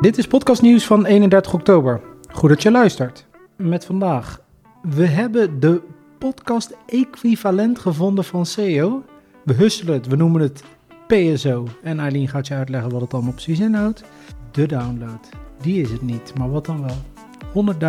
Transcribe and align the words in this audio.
Dit 0.00 0.18
is 0.18 0.26
podcastnieuws 0.26 0.86
van 0.86 1.06
31 1.06 1.54
oktober. 1.54 2.00
Goed 2.28 2.48
dat 2.48 2.62
je 2.62 2.70
luistert. 2.70 3.26
Met 3.56 3.84
vandaag. 3.84 4.40
We 4.82 5.06
hebben 5.06 5.60
de 5.60 5.82
podcast 6.18 6.76
equivalent 6.86 7.78
gevonden 7.78 8.24
van 8.24 8.46
SEO. 8.46 9.04
We 9.44 9.52
husselen 9.52 9.94
het, 9.94 10.06
we 10.06 10.16
noemen 10.16 10.40
het 10.40 10.64
PSO. 11.06 11.66
En 11.82 11.98
Eileen 11.98 12.28
gaat 12.28 12.46
je 12.46 12.54
uitleggen 12.54 12.90
wat 12.90 13.00
het 13.00 13.14
allemaal 13.14 13.32
precies 13.32 13.60
inhoudt. 13.60 14.04
De 14.50 14.66
download, 14.66 15.28
die 15.60 15.82
is 15.82 15.90
het 15.90 16.02
niet, 16.02 16.32
maar 16.38 16.50
wat 16.50 16.66
dan 16.66 16.82
wel? 16.82 16.96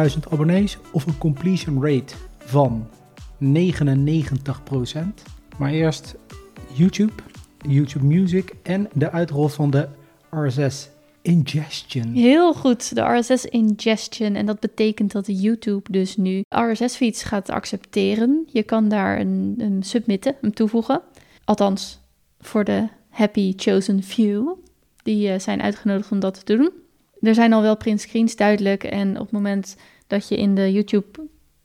100.000 0.09 0.19
abonnees 0.29 0.77
of 0.91 1.05
een 1.05 1.17
completion 1.17 1.85
rate 1.85 2.15
van 2.37 2.87
99%. 3.43 3.47
Maar 5.57 5.71
eerst 5.71 6.15
YouTube, 6.73 7.13
YouTube 7.67 8.05
Music 8.05 8.53
en 8.63 8.89
de 8.93 9.11
uitrol 9.11 9.47
van 9.47 9.69
de 9.69 9.87
RSS 10.29 10.89
Ingestion. 11.21 12.13
Heel 12.13 12.53
goed, 12.53 12.95
de 12.95 13.01
RSS 13.01 13.45
ingestion. 13.45 14.35
En 14.35 14.45
dat 14.45 14.59
betekent 14.59 15.11
dat 15.11 15.41
YouTube 15.41 15.91
dus 15.91 16.17
nu 16.17 16.43
RSS-feeds 16.49 17.23
gaat 17.23 17.49
accepteren. 17.49 18.47
Je 18.51 18.63
kan 18.63 18.89
daar 18.89 19.19
een, 19.19 19.55
een 19.57 19.83
submitten, 19.83 20.35
hem 20.41 20.53
toevoegen. 20.53 21.01
Althans, 21.43 21.99
voor 22.39 22.63
de 22.63 22.87
happy 23.09 23.53
chosen 23.55 24.03
few. 24.03 24.53
Die 25.03 25.29
uh, 25.29 25.39
zijn 25.39 25.61
uitgenodigd 25.61 26.11
om 26.11 26.19
dat 26.19 26.45
te 26.45 26.57
doen. 26.57 26.71
Er 27.19 27.33
zijn 27.33 27.53
al 27.53 27.61
wel 27.61 27.77
print 27.77 28.01
screens 28.01 28.35
duidelijk. 28.35 28.83
En 28.83 29.09
op 29.09 29.21
het 29.21 29.31
moment 29.31 29.75
dat 30.07 30.27
je 30.27 30.37
in 30.37 30.55
de 30.55 30.71
YouTube 30.71 31.19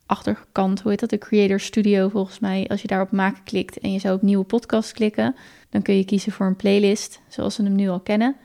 achterkant, 0.06 0.80
hoe 0.80 0.90
heet 0.90 1.00
dat, 1.00 1.10
de 1.10 1.18
Creator 1.18 1.60
Studio 1.60 2.08
volgens 2.08 2.38
mij, 2.38 2.66
als 2.68 2.82
je 2.82 2.88
daarop 2.88 3.10
maken 3.10 3.42
klikt 3.44 3.78
en 3.78 3.92
je 3.92 3.98
zou 3.98 4.14
op 4.14 4.22
nieuwe 4.22 4.44
podcast 4.44 4.92
klikken, 4.92 5.34
dan 5.70 5.82
kun 5.82 5.96
je 5.96 6.04
kiezen 6.04 6.32
voor 6.32 6.46
een 6.46 6.56
playlist, 6.56 7.20
zoals 7.28 7.56
we 7.56 7.62
hem 7.62 7.74
nu 7.74 7.88
al 7.88 8.00
kennen. 8.00 8.36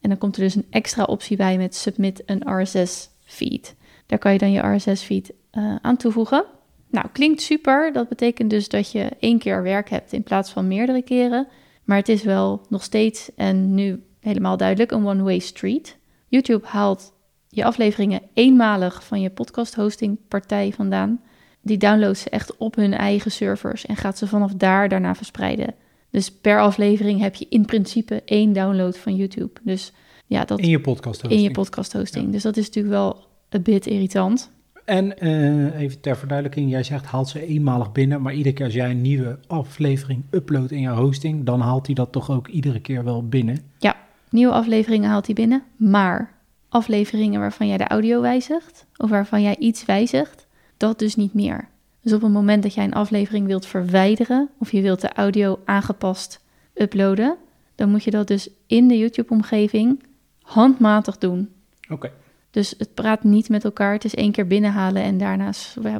En 0.00 0.08
dan 0.08 0.18
komt 0.18 0.36
er 0.36 0.42
dus 0.42 0.54
een 0.54 0.66
extra 0.70 1.02
optie 1.02 1.36
bij 1.36 1.56
met 1.56 1.74
submit 1.74 2.22
een 2.26 2.60
RSS 2.60 3.08
feed. 3.24 3.76
Daar 4.06 4.18
kan 4.18 4.32
je 4.32 4.38
dan 4.38 4.52
je 4.52 4.74
RSS 4.74 5.02
feed 5.02 5.32
uh, 5.52 5.76
aan 5.82 5.96
toevoegen. 5.96 6.44
Nou, 6.90 7.06
klinkt 7.12 7.42
super. 7.42 7.92
Dat 7.92 8.08
betekent 8.08 8.50
dus 8.50 8.68
dat 8.68 8.92
je 8.92 9.08
één 9.20 9.38
keer 9.38 9.62
werk 9.62 9.90
hebt 9.90 10.12
in 10.12 10.22
plaats 10.22 10.50
van 10.50 10.68
meerdere 10.68 11.02
keren. 11.02 11.46
Maar 11.84 11.96
het 11.96 12.08
is 12.08 12.22
wel 12.22 12.66
nog 12.68 12.82
steeds 12.82 13.30
en 13.34 13.74
nu 13.74 14.02
helemaal 14.20 14.56
duidelijk 14.56 14.90
een 14.90 15.06
one-way 15.06 15.38
street. 15.38 15.96
YouTube 16.28 16.66
haalt 16.66 17.12
je 17.48 17.64
afleveringen 17.64 18.20
eenmalig 18.34 19.04
van 19.04 19.20
je 19.20 19.30
podcast 19.30 19.74
hosting 19.74 20.18
partij 20.28 20.72
vandaan. 20.72 21.20
Die 21.60 21.76
downloadt 21.76 22.18
ze 22.18 22.30
echt 22.30 22.56
op 22.56 22.74
hun 22.74 22.94
eigen 22.94 23.30
servers 23.30 23.86
en 23.86 23.96
gaat 23.96 24.18
ze 24.18 24.26
vanaf 24.26 24.54
daar 24.54 24.88
daarna 24.88 25.14
verspreiden. 25.14 25.74
Dus 26.10 26.32
per 26.32 26.60
aflevering 26.60 27.20
heb 27.20 27.34
je 27.34 27.46
in 27.48 27.64
principe 27.64 28.22
één 28.24 28.52
download 28.52 28.96
van 28.96 29.16
YouTube. 29.16 29.60
Dus 29.62 29.92
ja, 30.26 30.44
dat 30.44 30.60
in 30.60 30.68
je 30.68 30.80
podcast 30.80 31.20
hosting. 31.20 31.32
In 31.32 31.48
je 31.48 31.50
podcast 31.50 31.92
hosting. 31.92 32.32
Dus 32.32 32.42
dat 32.42 32.56
is 32.56 32.66
natuurlijk 32.66 32.94
wel 32.94 33.26
een 33.48 33.62
bit 33.62 33.86
irritant. 33.86 34.50
En 34.84 35.14
uh, 35.24 35.80
even 35.80 36.00
ter 36.00 36.16
verduidelijking, 36.16 36.70
jij 36.70 36.82
zegt 36.82 37.06
haalt 37.06 37.28
ze 37.28 37.46
eenmalig 37.46 37.92
binnen, 37.92 38.22
maar 38.22 38.34
iedere 38.34 38.54
keer 38.54 38.64
als 38.64 38.74
jij 38.74 38.90
een 38.90 39.00
nieuwe 39.00 39.38
aflevering 39.46 40.22
uploadt 40.30 40.70
in 40.70 40.80
je 40.80 40.88
hosting, 40.88 41.44
dan 41.44 41.60
haalt 41.60 41.86
hij 41.86 41.94
dat 41.94 42.12
toch 42.12 42.30
ook 42.30 42.48
iedere 42.48 42.80
keer 42.80 43.04
wel 43.04 43.28
binnen? 43.28 43.58
Ja, 43.78 43.96
nieuwe 44.30 44.52
afleveringen 44.52 45.08
haalt 45.10 45.26
hij 45.26 45.34
binnen, 45.34 45.62
maar 45.76 46.37
afleveringen 46.68 47.40
waarvan 47.40 47.68
jij 47.68 47.76
de 47.76 47.88
audio 47.88 48.20
wijzigt 48.20 48.86
of 48.96 49.10
waarvan 49.10 49.42
jij 49.42 49.56
iets 49.56 49.84
wijzigt, 49.84 50.46
dat 50.76 50.98
dus 50.98 51.16
niet 51.16 51.34
meer. 51.34 51.68
Dus 52.02 52.12
op 52.12 52.22
het 52.22 52.32
moment 52.32 52.62
dat 52.62 52.74
jij 52.74 52.84
een 52.84 52.92
aflevering 52.92 53.46
wilt 53.46 53.66
verwijderen 53.66 54.48
of 54.58 54.72
je 54.72 54.80
wilt 54.80 55.00
de 55.00 55.12
audio 55.12 55.58
aangepast 55.64 56.44
uploaden, 56.74 57.36
dan 57.74 57.90
moet 57.90 58.04
je 58.04 58.10
dat 58.10 58.26
dus 58.26 58.48
in 58.66 58.88
de 58.88 58.98
YouTube-omgeving 58.98 60.02
handmatig 60.42 61.18
doen. 61.18 61.48
Oké. 61.88 62.10
Dus 62.50 62.74
het 62.78 62.94
praat 62.94 63.24
niet 63.24 63.48
met 63.48 63.64
elkaar. 63.64 63.92
Het 63.92 64.04
is 64.04 64.14
één 64.14 64.32
keer 64.32 64.46
binnenhalen 64.46 65.02
en 65.02 65.18
daarna 65.18 65.52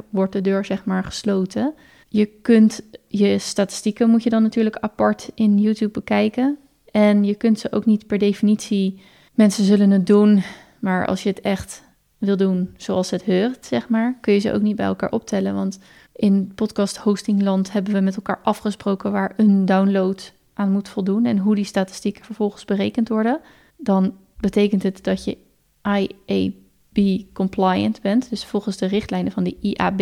wordt 0.09 0.33
de 0.33 0.41
deur 0.41 0.65
zeg 0.65 0.85
maar 0.85 1.03
gesloten. 1.03 1.73
Je 2.07 2.25
kunt 2.25 2.81
je 3.07 3.39
statistieken 3.39 4.09
moet 4.09 4.23
je 4.23 4.29
dan 4.29 4.41
natuurlijk 4.41 4.75
apart 4.75 5.31
in 5.35 5.59
YouTube 5.59 5.91
bekijken. 5.91 6.57
En 6.91 7.23
je 7.23 7.35
kunt 7.35 7.59
ze 7.59 7.71
ook 7.71 7.85
niet 7.85 8.07
per 8.07 8.17
definitie. 8.17 9.01
Mensen 9.39 9.63
zullen 9.63 9.91
het 9.91 10.07
doen, 10.07 10.43
maar 10.79 11.07
als 11.07 11.23
je 11.23 11.29
het 11.29 11.41
echt 11.41 11.83
wil 12.17 12.37
doen 12.37 12.73
zoals 12.77 13.09
het 13.09 13.25
heurt, 13.25 13.65
zeg 13.65 13.89
maar, 13.89 14.17
kun 14.21 14.33
je 14.33 14.39
ze 14.39 14.53
ook 14.53 14.61
niet 14.61 14.75
bij 14.75 14.85
elkaar 14.85 15.11
optellen. 15.11 15.53
Want 15.53 15.79
in 16.15 16.51
podcast 16.55 16.97
hostingland 16.97 17.71
hebben 17.71 17.93
we 17.93 17.99
met 17.99 18.15
elkaar 18.15 18.39
afgesproken 18.43 19.11
waar 19.11 19.33
een 19.37 19.65
download 19.65 20.33
aan 20.53 20.71
moet 20.71 20.89
voldoen 20.89 21.25
en 21.25 21.37
hoe 21.37 21.55
die 21.55 21.65
statistieken 21.65 22.25
vervolgens 22.25 22.65
berekend 22.65 23.09
worden. 23.09 23.39
Dan 23.77 24.13
betekent 24.37 24.83
het 24.83 25.03
dat 25.03 25.23
je 25.23 25.37
IAB 25.81 27.25
compliant 27.33 28.01
bent, 28.01 28.29
dus 28.29 28.45
volgens 28.45 28.77
de 28.77 28.85
richtlijnen 28.85 29.31
van 29.31 29.43
de 29.43 29.57
IAB. 29.59 29.99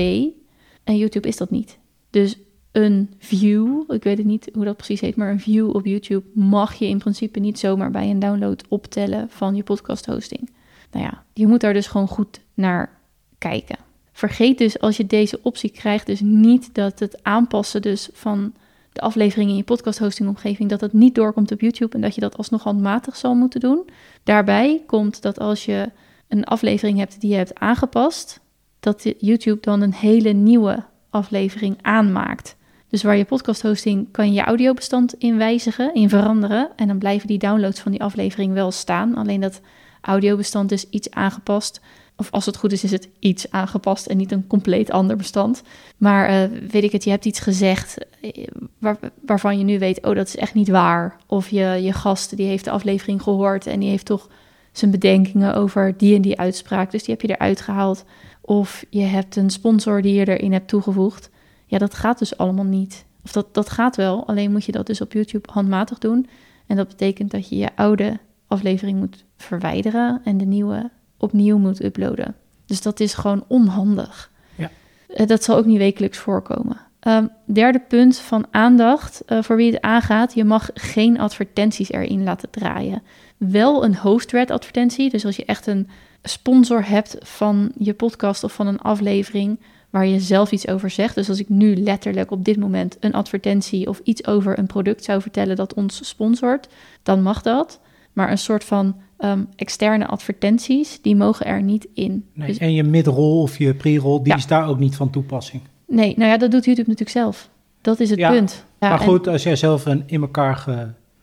En 0.84 0.98
YouTube 0.98 1.28
is 1.28 1.38
dat 1.38 1.50
niet. 1.50 1.78
Dus 2.10 2.38
een 2.78 3.14
view, 3.20 3.84
ik 3.88 4.04
weet 4.04 4.18
het 4.18 4.28
niet 4.28 4.50
hoe 4.54 4.66
dat 4.66 4.78
precies 4.78 5.02
heet, 5.02 5.16
maar 5.16 5.32
een 5.32 5.40
view 5.40 5.76
op 5.76 5.86
YouTube 5.86 6.26
mag 6.34 6.74
je 6.74 6.88
in 6.88 6.98
principe 6.98 7.40
niet 7.40 7.60
zomaar 7.60 7.92
bij 7.92 8.10
een 8.10 8.20
download 8.20 8.64
optellen 8.68 9.30
van 9.30 9.56
je 9.56 9.64
podcast 9.64 10.06
hosting. 10.06 10.50
Nou 10.92 11.06
ja, 11.06 11.24
je 11.34 11.48
moet 11.48 11.62
daar 11.62 11.74
dus 11.74 11.88
gewoon 11.88 12.08
goed 12.08 12.40
naar 12.54 13.00
kijken. 13.38 13.78
Vergeet 14.12 14.58
dus 14.58 14.80
als 14.80 14.98
je 14.98 15.06
deze 15.06 15.40
optie 15.42 15.70
krijgt, 15.70 16.06
dus 16.06 16.20
niet 16.20 16.74
dat 16.74 17.00
het 17.00 17.24
aanpassen 17.24 17.82
dus 17.82 18.10
van 18.14 18.54
de 18.94 19.02
aflevering 19.02 19.50
in 19.50 19.56
je 19.56 19.64
podcast 19.64 20.00
hosting 20.00 20.30
omgeving, 20.30 20.70
dat 20.70 20.82
het 20.82 20.94
niet 20.94 21.16
doorkomt 21.16 21.52
op 21.52 21.62
YouTube 21.62 21.96
en 21.96 22.02
dat 22.02 22.16
je 22.16 22.22
dat 22.22 22.38
alsnog 22.38 22.64
handmatig 22.64 23.16
zal 23.16 23.36
moeten 23.36 23.60
doen. 23.60 23.90
Daarbij 24.24 24.84
komt 24.86 25.22
dat 25.22 25.40
als 25.40 25.66
je 25.66 25.92
een 26.28 26.44
aflevering 26.44 26.98
hebt 26.98 27.22
die 27.22 27.30
je 27.30 27.36
hebt 27.36 27.60
aangepast, 27.60 28.40
dat 28.80 29.14
YouTube 29.18 29.62
dan 29.62 29.82
een 29.82 29.94
hele 29.94 30.32
nieuwe 30.32 30.84
aflevering 31.10 31.78
aanmaakt. 31.82 32.57
Dus 32.90 33.04
waar 33.04 33.18
je 33.18 33.26
podcast 33.26 33.62
hosting 33.62 34.08
kan 34.12 34.28
je 34.28 34.34
je 34.34 34.44
audiobestand 34.44 35.14
in 35.14 35.38
wijzigen, 35.38 35.94
in 35.94 36.10
veranderen. 36.10 36.70
En 36.76 36.88
dan 36.88 36.98
blijven 36.98 37.28
die 37.28 37.38
downloads 37.38 37.80
van 37.80 37.92
die 37.92 38.04
aflevering 38.04 38.54
wel 38.54 38.72
staan. 38.72 39.16
Alleen 39.16 39.42
dat 39.42 39.62
audiobestand 40.02 40.72
is 40.72 40.90
iets 40.90 41.12
aangepast. 41.12 41.82
Of 42.16 42.32
als 42.32 42.46
het 42.46 42.58
goed 42.58 42.72
is, 42.72 42.84
is 42.84 42.92
het 42.92 43.10
iets 43.20 43.52
aangepast 43.52 44.06
en 44.06 44.18
niet 44.18 44.32
een 44.32 44.48
compleet 44.48 44.92
ander 44.92 45.16
bestand. 45.16 45.62
Maar 45.98 46.30
uh, 46.30 46.60
weet 46.70 46.84
ik 46.84 46.92
het, 46.92 47.04
je 47.04 47.10
hebt 47.10 47.26
iets 47.26 47.40
gezegd 47.40 47.98
eh, 48.22 48.48
waar, 48.80 48.98
waarvan 49.26 49.58
je 49.58 49.64
nu 49.64 49.80
weet, 49.80 50.06
oh 50.06 50.16
dat 50.16 50.28
is 50.28 50.36
echt 50.36 50.54
niet 50.54 50.70
waar. 50.70 51.18
Of 51.26 51.50
je, 51.50 51.80
je 51.82 51.94
gast 51.94 52.38
die 52.38 52.48
heeft 52.48 52.66
de 52.66 52.72
aflevering 52.72 53.22
gehoord 53.22 53.68
en 53.68 53.80
die 53.80 53.90
heeft 53.90 54.06
toch 54.06 54.30
zijn 54.72 54.92
bedenkingen 54.92 55.56
over 55.56 55.98
die 55.98 56.16
en 56.16 56.22
die 56.22 56.40
uitspraak. 56.40 56.92
Dus 56.92 57.04
die 57.04 57.14
heb 57.14 57.30
je 57.30 57.36
eruit 57.36 57.62
gehaald. 57.62 58.04
Of 58.42 58.86
je 58.90 59.02
hebt 59.02 59.36
een 59.36 59.50
sponsor 59.50 60.02
die 60.02 60.14
je 60.14 60.28
erin 60.28 60.54
hebt 60.54 60.68
toegevoegd. 60.68 61.30
Ja, 61.68 61.78
dat 61.78 61.94
gaat 61.94 62.20
dus 62.20 62.38
allemaal 62.38 62.66
niet. 62.66 63.06
Of 63.24 63.32
dat, 63.32 63.54
dat 63.54 63.70
gaat 63.70 63.96
wel, 63.96 64.28
alleen 64.28 64.52
moet 64.52 64.66
je 64.66 64.72
dat 64.72 64.86
dus 64.86 65.02
op 65.02 65.14
YouTube 65.14 65.52
handmatig 65.52 65.98
doen. 65.98 66.28
En 66.68 66.76
dat 66.76 66.88
betekent 66.88 67.32
dat 67.32 67.50
je 67.50 67.58
je 67.58 67.76
oude 67.76 68.20
aflevering 68.48 69.00
moet 69.00 69.26
verwijderen 69.38 70.22
en 70.24 70.38
de 70.38 70.46
nieuwe 70.46 70.90
opnieuw 71.18 71.58
moet 71.58 71.84
uploaden. 71.84 72.36
Dus 72.66 72.82
dat 72.82 73.00
is 73.00 73.14
gewoon 73.14 73.44
onhandig. 73.48 74.32
Ja. 74.56 74.70
Eh, 75.08 75.28
dat 75.28 75.44
zal 75.44 75.58
ook 75.58 75.66
niet 75.66 75.78
wekelijks 75.78 76.18
voorkomen. 76.18 76.78
Um, 77.02 77.30
derde 77.46 77.80
punt 77.80 78.18
van 78.18 78.46
aandacht 78.52 79.22
uh, 79.28 79.42
voor 79.42 79.56
wie 79.56 79.72
het 79.72 79.82
aangaat: 79.82 80.34
je 80.34 80.44
mag 80.44 80.70
geen 80.74 81.20
advertenties 81.20 81.92
erin 81.92 82.24
laten 82.24 82.50
draaien. 82.50 83.04
Wel 83.38 83.84
een 83.84 83.98
host-read 83.98 84.52
advertentie, 84.52 85.10
dus 85.10 85.26
als 85.26 85.36
je 85.36 85.46
echt 85.46 85.68
een 85.68 85.90
sponsor 86.24 86.88
hebt 86.88 87.16
van 87.20 87.72
je 87.78 87.94
podcast 87.94 88.44
of 88.44 88.54
van 88.54 88.68
een 88.68 88.80
aflevering 88.80 89.60
waar 89.98 90.08
je 90.08 90.20
zelf 90.20 90.52
iets 90.52 90.68
over 90.68 90.90
zegt. 90.90 91.16
Dus 91.16 91.30
als 91.30 91.40
ik 91.40 91.50
nu 91.50 91.76
letterlijk 91.76 92.32
op 92.32 92.46
dit 92.46 92.58
moment 92.58 92.98
een 93.00 93.14
advertentie 93.14 93.90
of 93.90 94.02
iets 94.04 94.28
over 94.28 94.60
een 94.60 94.66
product 94.66 95.04
zou 95.04 95.22
vertellen 95.22 95.56
dat 95.56 95.74
ons 95.74 96.08
sponsort, 96.08 96.68
dan 97.04 97.22
mag 97.22 97.42
dat. 97.42 97.80
Maar 98.14 98.32
een 98.32 98.38
soort 98.38 98.64
van 98.64 98.96
um, 99.20 99.48
externe 99.56 100.08
advertenties, 100.08 101.02
die 101.02 101.16
mogen 101.16 101.46
er 101.46 101.62
niet 101.62 101.88
in. 101.94 102.26
Nee, 102.34 102.48
dus, 102.48 102.58
en 102.58 102.74
je 102.74 102.84
midrol 102.84 103.42
of 103.42 103.58
je 103.58 103.74
pre-roll, 103.74 104.24
die 104.24 104.36
is 104.36 104.48
daar 104.48 104.68
ook 104.68 104.80
niet 104.80 104.96
van 104.96 105.10
toepassing. 105.10 105.62
Nee, 105.88 106.14
nou 106.18 106.30
ja, 106.30 106.38
dat 106.38 106.52
doet 106.52 106.66
YouTube 106.66 106.90
natuurlijk 106.90 107.18
zelf. 107.18 107.50
Dat 107.82 108.00
is 108.00 108.10
het 108.10 108.20
ja, 108.20 108.32
punt. 108.32 108.66
Ja, 108.80 108.90
maar 108.90 109.00
goed, 109.00 109.28
als 109.28 109.44
jij 109.44 109.56
zelf 109.56 109.86
een 109.86 110.04
in 110.06 110.22
elkaar 110.22 110.56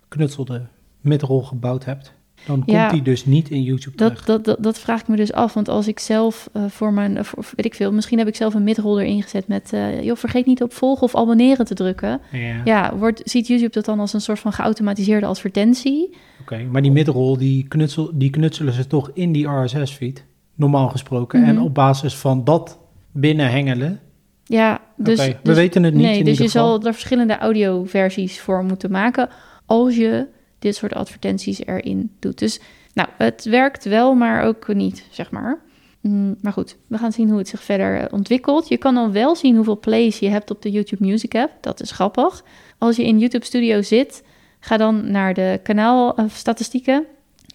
geknutselde 0.09 0.67
midrol 1.01 1.43
gebouwd 1.43 1.85
hebt, 1.85 2.13
dan 2.47 2.57
komt 2.57 2.71
ja, 2.71 2.91
die 2.91 3.03
dus 3.03 3.25
niet 3.25 3.51
in 3.51 3.63
YouTube 3.63 3.97
dat, 3.97 4.23
dat, 4.25 4.45
dat, 4.45 4.63
dat, 4.63 4.79
vraag 4.79 5.01
ik 5.01 5.09
me 5.09 5.17
dus 5.17 5.33
af. 5.33 5.55
Want 5.55 5.69
als 5.69 5.89
ik 5.89 5.99
zelf 5.99 6.51
uh, 6.57 6.65
voor 6.69 6.93
mijn, 6.93 7.25
voor, 7.25 7.45
weet 7.57 7.67
ik 7.67 7.75
veel, 7.75 7.93
misschien 7.93 8.19
heb 8.19 8.29
ik 8.29 8.37
zelf 8.37 8.55
een 8.55 8.65
midrol 8.65 9.01
erin 9.01 9.23
gezet 9.23 9.49
met, 9.49 9.71
uh, 9.75 10.03
joh, 10.03 10.17
vergeet 10.17 10.47
niet 10.47 10.63
op 10.63 10.73
volgen 10.73 11.03
of 11.03 11.17
abonneren 11.17 11.65
te 11.65 11.75
drukken. 11.75 12.21
Ja, 12.33 12.61
ja 12.65 12.97
wordt, 12.97 13.21
ziet 13.25 13.47
YouTube 13.47 13.73
dat 13.73 13.85
dan 13.85 14.01
als 14.01 14.13
een 14.13 14.21
soort 14.21 14.39
van 14.39 14.53
geautomatiseerde 14.53 15.27
advertentie. 15.27 16.05
Oké, 16.07 16.15
okay, 16.41 16.65
maar 16.65 16.83
die 16.83 16.93
midrol, 16.93 17.39
die, 17.39 17.69
knutsel, 17.69 18.11
die 18.15 18.31
knutselen 18.31 18.73
ze 18.73 18.87
toch 18.87 19.11
in 19.15 19.33
die 19.33 19.47
RSS-feed, 19.47 20.25
normaal 20.55 20.89
gesproken. 20.89 21.39
Mm 21.39 21.47
-hmm. 21.47 21.57
En 21.57 21.63
op 21.63 21.75
basis 21.75 22.15
van 22.15 22.45
dat 22.45 22.79
binnenhengelen 23.13 24.01
ja, 24.47 24.81
dus, 24.97 25.19
okay, 25.19 25.31
we 25.31 25.39
dus, 25.43 25.57
weten 25.57 25.83
het 25.83 25.95
niet. 25.95 26.03
Nee, 26.03 26.25
dus 26.25 26.39
je 26.39 26.45
geval. 26.45 26.67
zal 26.67 26.87
er 26.87 26.93
verschillende 26.93 27.39
audioversies 27.39 28.41
voor 28.41 28.65
moeten 28.65 28.91
maken 28.91 29.29
als 29.67 29.97
je 29.97 30.27
dit 30.65 30.77
soort 30.77 30.95
advertenties 30.95 31.67
erin 31.67 32.11
doet. 32.19 32.39
Dus 32.39 32.61
nou, 32.95 33.09
het 33.19 33.45
werkt 33.45 33.85
wel, 33.85 34.15
maar 34.15 34.43
ook 34.43 34.75
niet, 34.75 35.07
zeg 35.11 35.31
maar. 35.31 35.63
Mm, 36.01 36.37
maar 36.41 36.53
goed, 36.53 36.77
we 36.87 36.99
gaan 36.99 37.13
zien 37.13 37.29
hoe 37.29 37.39
het 37.39 37.49
zich 37.49 37.63
verder 37.63 38.01
eh, 38.01 38.13
ontwikkelt. 38.13 38.69
Je 38.69 38.77
kan 38.77 38.95
dan 38.95 39.13
wel 39.13 39.37
zien 39.37 39.57
hoeveel 39.57 39.79
plays 39.79 40.19
je 40.19 40.29
hebt 40.29 40.51
op 40.51 40.63
de 40.63 40.71
YouTube 40.71 41.07
Music 41.07 41.35
app. 41.35 41.53
Dat 41.61 41.81
is 41.81 41.91
grappig. 41.91 42.45
Als 42.79 42.97
je 42.97 43.05
in 43.05 43.19
YouTube 43.19 43.45
Studio 43.45 43.83
zit, 43.83 44.25
ga 44.61 44.77
dan 44.77 45.11
naar 45.11 45.35
de 45.35 45.61
kanaalstatistieken. 45.63 47.05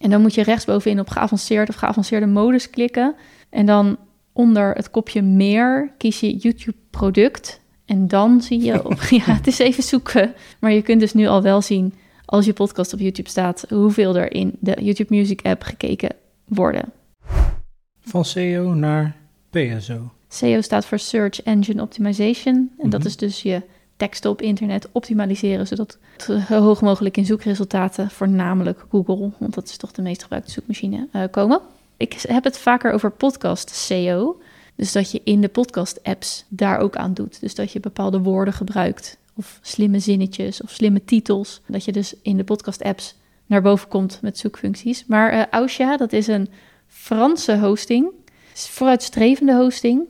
En 0.00 0.10
dan 0.10 0.20
moet 0.20 0.34
je 0.34 0.42
rechtsbovenin 0.42 1.00
op 1.00 1.08
geavanceerd 1.08 1.68
of 1.68 1.74
geavanceerde 1.74 2.26
modus 2.26 2.70
klikken. 2.70 3.14
En 3.50 3.66
dan 3.66 3.96
onder 4.32 4.72
het 4.72 4.90
kopje 4.90 5.22
meer 5.22 5.92
kies 5.96 6.20
je 6.20 6.36
YouTube 6.36 6.78
product. 6.90 7.60
En 7.86 8.08
dan 8.08 8.40
zie 8.40 8.62
je, 8.62 8.84
op, 8.90 9.02
ja, 9.02 9.22
het 9.24 9.46
is 9.46 9.58
even 9.58 9.82
zoeken. 9.82 10.34
Maar 10.60 10.72
je 10.72 10.82
kunt 10.82 11.00
dus 11.00 11.12
nu 11.12 11.26
al 11.26 11.42
wel 11.42 11.62
zien, 11.62 11.94
als 12.30 12.44
je 12.44 12.52
podcast 12.52 12.92
op 12.92 12.98
YouTube 12.98 13.28
staat, 13.28 13.64
hoeveel 13.68 14.16
er 14.16 14.32
in 14.32 14.56
de 14.60 14.76
YouTube 14.82 15.14
Music 15.16 15.40
app 15.42 15.62
gekeken 15.62 16.10
worden. 16.44 16.92
Van 18.00 18.24
SEO 18.24 18.74
naar 18.74 19.16
PSO. 19.50 20.10
SEO 20.28 20.60
staat 20.60 20.86
voor 20.86 20.98
Search 20.98 21.42
Engine 21.42 21.82
Optimization. 21.82 22.70
En 22.78 22.90
dat 22.90 23.00
Mhm. 23.00 23.08
is 23.08 23.16
dus 23.16 23.42
je 23.42 23.62
teksten 23.96 24.30
op 24.30 24.42
internet 24.42 24.88
optimaliseren, 24.92 25.66
zodat 25.66 25.98
het 26.16 26.22
zo 26.48 26.58
hoog 26.58 26.80
mogelijk 26.80 27.16
in 27.16 27.26
zoekresultaten, 27.26 28.10
voornamelijk 28.10 28.84
Google, 28.90 29.30
want 29.38 29.54
dat 29.54 29.68
is 29.68 29.76
toch 29.76 29.92
de 29.92 30.02
meest 30.02 30.22
gebruikte 30.22 30.50
zoekmachine, 30.50 31.08
eh, 31.12 31.22
komen. 31.30 31.60
Ik 31.96 32.12
heb 32.28 32.44
het 32.44 32.58
vaker 32.58 32.92
over 32.92 33.10
podcast 33.10 33.70
SEO. 33.70 34.40
Dus 34.76 34.92
dat 34.92 35.10
je 35.10 35.20
in 35.24 35.40
de 35.40 35.48
podcast-apps 35.48 36.44
daar 36.48 36.78
ook 36.78 36.96
aan 36.96 37.14
doet. 37.14 37.40
Dus 37.40 37.54
dat 37.54 37.72
je 37.72 37.80
bepaalde 37.80 38.18
woorden 38.18 38.54
gebruikt, 38.54 39.18
of 39.34 39.58
slimme 39.62 39.98
zinnetjes, 39.98 40.62
of 40.62 40.70
slimme 40.70 41.04
titels. 41.04 41.60
Dat 41.66 41.84
je 41.84 41.92
dus 41.92 42.14
in 42.22 42.36
de 42.36 42.44
podcast-apps 42.44 43.14
naar 43.46 43.62
boven 43.62 43.88
komt 43.88 44.18
met 44.22 44.38
zoekfuncties. 44.38 45.04
Maar 45.06 45.30
eh 45.30 45.42
Ausha, 45.50 45.96
dat 45.96 46.12
is 46.12 46.26
een 46.26 46.48
Franse 46.86 47.58
hosting, 47.58 48.10
vooruitstrevende 48.54 49.54
hosting. 49.54 50.02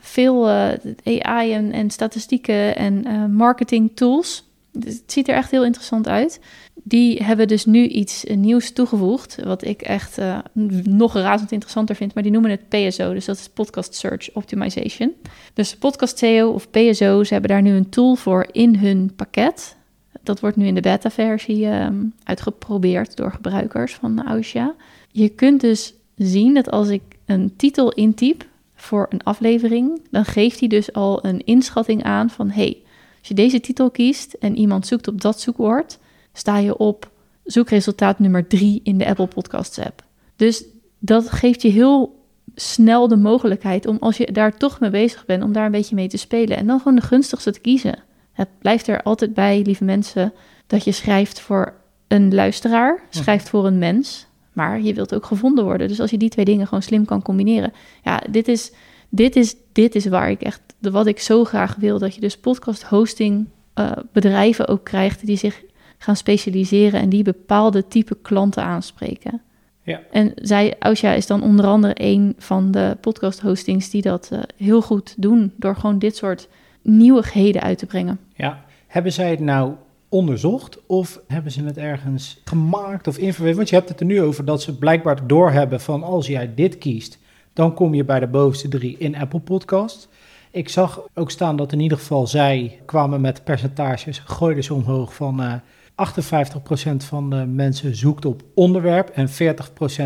Veel 0.00 0.48
eh, 0.48 1.22
AI 1.22 1.52
en, 1.52 1.72
en 1.72 1.90
statistieken 1.90 2.76
en 2.76 3.04
eh, 3.04 3.24
marketing 3.26 3.90
tools. 3.94 4.44
Dus 4.72 4.94
het 4.94 5.12
ziet 5.12 5.28
er 5.28 5.34
echt 5.34 5.50
heel 5.50 5.64
interessant 5.64 6.08
uit. 6.08 6.40
Die 6.88 7.24
hebben 7.24 7.48
dus 7.48 7.64
nu 7.64 7.86
iets 7.86 8.24
eh, 8.24 8.36
nieuws 8.36 8.72
toegevoegd, 8.72 9.38
wat 9.44 9.64
ik 9.64 9.82
echt 9.82 10.18
eh, 10.18 10.38
nog 10.82 11.14
razend 11.14 11.52
interessanter 11.52 11.94
vind. 11.94 12.14
Maar 12.14 12.22
die 12.22 12.32
noemen 12.32 12.50
het 12.50 12.68
PSO, 12.68 13.12
dus 13.12 13.24
dat 13.24 13.36
is 13.36 13.48
Podcast 13.48 13.94
Search 13.94 14.30
Optimization. 14.32 15.12
Dus 15.54 15.76
Podcast 15.76 16.18
SEO 16.18 16.50
of 16.50 16.70
PSO, 16.70 17.24
ze 17.24 17.32
hebben 17.32 17.50
daar 17.50 17.62
nu 17.62 17.72
een 17.72 17.88
tool 17.88 18.14
voor 18.14 18.48
in 18.52 18.76
hun 18.76 19.12
pakket. 19.16 19.76
Dat 20.22 20.40
wordt 20.40 20.56
nu 20.56 20.66
in 20.66 20.74
de 20.74 20.80
beta-versie 20.80 21.66
ehm, 21.66 22.04
uitgeprobeerd 22.24 23.16
door 23.16 23.32
gebruikers 23.32 23.94
van 23.94 24.26
Ausha. 24.26 24.74
Je 25.10 25.28
kunt 25.28 25.60
dus 25.60 25.94
zien 26.16 26.54
dat 26.54 26.70
als 26.70 26.88
ik 26.88 27.02
een 27.24 27.56
titel 27.56 27.92
intyp 27.92 28.46
voor 28.74 29.06
een 29.10 29.22
aflevering, 29.22 30.00
dan 30.10 30.24
geeft 30.24 30.58
hij 30.58 30.68
dus 30.68 30.92
al 30.92 31.24
een 31.24 31.44
inschatting 31.44 32.02
aan 32.02 32.30
van 32.30 32.50
hey, 32.50 32.76
als 33.18 33.28
je 33.28 33.34
deze 33.34 33.60
titel 33.60 33.90
kiest 33.90 34.32
en 34.32 34.56
iemand 34.56 34.86
zoekt 34.86 35.08
op 35.08 35.20
dat 35.20 35.40
zoekwoord, 35.40 35.98
sta 36.38 36.56
je 36.56 36.76
op 36.76 37.10
zoekresultaat 37.44 38.18
nummer 38.18 38.46
3 38.46 38.80
in 38.82 38.98
de 38.98 39.06
Apple 39.06 39.26
Podcasts 39.26 39.78
app. 39.78 40.04
Dus 40.36 40.64
dat 40.98 41.30
geeft 41.30 41.62
je 41.62 41.68
heel 41.68 42.26
snel 42.54 43.08
de 43.08 43.16
mogelijkheid 43.16 43.86
om 43.86 43.96
als 44.00 44.16
je 44.16 44.32
daar 44.32 44.56
toch 44.56 44.80
mee 44.80 44.90
bezig 44.90 45.26
bent, 45.26 45.42
om 45.42 45.52
daar 45.52 45.64
een 45.64 45.70
beetje 45.70 45.94
mee 45.94 46.08
te 46.08 46.16
spelen 46.16 46.56
en 46.56 46.66
dan 46.66 46.78
gewoon 46.78 46.94
de 46.94 47.02
gunstigste 47.02 47.50
te 47.50 47.60
kiezen. 47.60 47.98
Het 48.32 48.48
blijft 48.58 48.86
er 48.86 49.02
altijd 49.02 49.34
bij, 49.34 49.62
lieve 49.62 49.84
mensen, 49.84 50.32
dat 50.66 50.84
je 50.84 50.92
schrijft 50.92 51.40
voor 51.40 51.74
een 52.08 52.34
luisteraar, 52.34 53.02
schrijft 53.10 53.48
voor 53.48 53.66
een 53.66 53.78
mens, 53.78 54.26
maar 54.52 54.80
je 54.80 54.94
wilt 54.94 55.14
ook 55.14 55.26
gevonden 55.26 55.64
worden. 55.64 55.88
Dus 55.88 56.00
als 56.00 56.10
je 56.10 56.18
die 56.18 56.28
twee 56.28 56.44
dingen 56.44 56.66
gewoon 56.66 56.82
slim 56.82 57.04
kan 57.04 57.22
combineren. 57.22 57.72
Ja, 58.02 58.22
dit 58.30 58.48
is, 58.48 58.72
dit 59.08 59.36
is, 59.36 59.56
dit 59.72 59.94
is 59.94 60.06
waar 60.06 60.30
ik 60.30 60.42
echt, 60.42 60.60
wat 60.80 61.06
ik 61.06 61.20
zo 61.20 61.44
graag 61.44 61.74
wil, 61.74 61.98
dat 61.98 62.14
je 62.14 62.20
dus 62.20 62.38
podcast 62.38 62.82
hosting 62.82 63.48
uh, 63.74 63.92
bedrijven 64.12 64.68
ook 64.68 64.84
krijgt 64.84 65.26
die 65.26 65.36
zich 65.36 65.62
gaan 65.98 66.16
specialiseren 66.16 67.00
en 67.00 67.08
die 67.08 67.22
bepaalde 67.22 67.88
type 67.88 68.16
klanten 68.22 68.62
aanspreken. 68.62 69.40
Ja. 69.82 70.00
En 70.10 70.32
zij, 70.34 70.76
Ausja 70.78 71.12
is 71.12 71.26
dan 71.26 71.42
onder 71.42 71.66
andere 71.66 71.92
een 71.94 72.34
van 72.38 72.70
de 72.70 72.96
podcast 73.00 73.40
hostings 73.40 73.90
die 73.90 74.02
dat 74.02 74.30
uh, 74.32 74.38
heel 74.56 74.82
goed 74.82 75.14
doen 75.16 75.52
door 75.56 75.76
gewoon 75.76 75.98
dit 75.98 76.16
soort 76.16 76.48
nieuwigheden 76.82 77.62
uit 77.62 77.78
te 77.78 77.86
brengen. 77.86 78.18
Ja, 78.34 78.64
hebben 78.86 79.12
zij 79.12 79.30
het 79.30 79.40
nou 79.40 79.72
onderzocht 80.08 80.86
of 80.86 81.20
hebben 81.26 81.52
ze 81.52 81.64
het 81.64 81.76
ergens 81.76 82.40
gemaakt 82.44 83.06
of 83.06 83.18
inverweven? 83.18 83.56
Want 83.56 83.68
je 83.68 83.74
hebt 83.74 83.88
het 83.88 84.00
er 84.00 84.06
nu 84.06 84.22
over 84.22 84.44
dat 84.44 84.62
ze 84.62 84.78
blijkbaar 84.78 85.26
doorhebben 85.26 85.80
van 85.80 86.02
als 86.02 86.26
jij 86.26 86.54
dit 86.54 86.78
kiest, 86.78 87.18
dan 87.52 87.74
kom 87.74 87.94
je 87.94 88.04
bij 88.04 88.20
de 88.20 88.26
bovenste 88.26 88.68
drie 88.68 88.96
in 88.98 89.16
Apple 89.16 89.40
Podcast. 89.40 90.08
Ik 90.50 90.68
zag 90.68 91.02
ook 91.14 91.30
staan 91.30 91.56
dat 91.56 91.72
in 91.72 91.80
ieder 91.80 91.98
geval 91.98 92.26
zij 92.26 92.80
kwamen 92.84 93.20
met 93.20 93.44
percentages, 93.44 94.22
gooiden 94.24 94.64
ze 94.64 94.74
omhoog 94.74 95.14
van 95.14 95.40
uh, 95.40 95.54
58% 95.98 96.96
van 96.96 97.30
de 97.30 97.46
mensen 97.46 97.96
zoekt 97.96 98.24
op 98.24 98.42
onderwerp 98.54 99.08
en 99.08 99.28
40% 99.28 99.32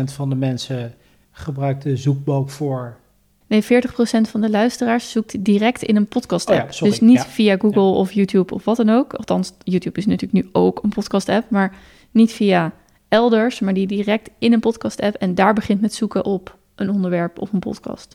van 0.03 0.29
de 0.29 0.35
mensen 0.35 0.93
gebruikt 1.31 1.83
de 1.83 1.97
zoekbalk 1.97 2.49
voor 2.49 2.97
Nee, 3.47 3.63
40% 3.63 3.65
van 4.29 4.41
de 4.41 4.49
luisteraars 4.49 5.11
zoekt 5.11 5.45
direct 5.45 5.83
in 5.83 5.95
een 5.95 6.07
podcast-app. 6.07 6.69
Oh 6.69 6.71
ja, 6.71 6.85
dus 6.85 6.99
niet 6.99 7.17
ja. 7.17 7.25
via 7.25 7.57
Google 7.57 7.81
Ja. 7.81 7.87
of 7.87 8.11
YouTube 8.11 8.53
of 8.53 8.65
wat 8.65 8.77
dan 8.77 8.89
ook. 8.89 9.13
Althans, 9.13 9.53
YouTube 9.63 9.99
is 9.99 10.05
natuurlijk 10.05 10.43
nu 10.43 10.49
ook 10.51 10.83
een 10.83 10.89
podcast-app, 10.89 11.49
maar 11.49 11.75
niet 12.11 12.31
via 12.31 12.73
elders, 13.07 13.59
maar 13.59 13.73
die 13.73 13.87
direct 13.87 14.29
in 14.37 14.53
een 14.53 14.59
podcast-app 14.59 15.15
en 15.15 15.35
daar 15.35 15.53
begint 15.53 15.81
met 15.81 15.93
zoeken 15.93 16.25
op 16.25 16.57
een 16.75 16.89
onderwerp 16.89 17.39
of 17.39 17.53
een 17.53 17.59
podcast. 17.59 18.13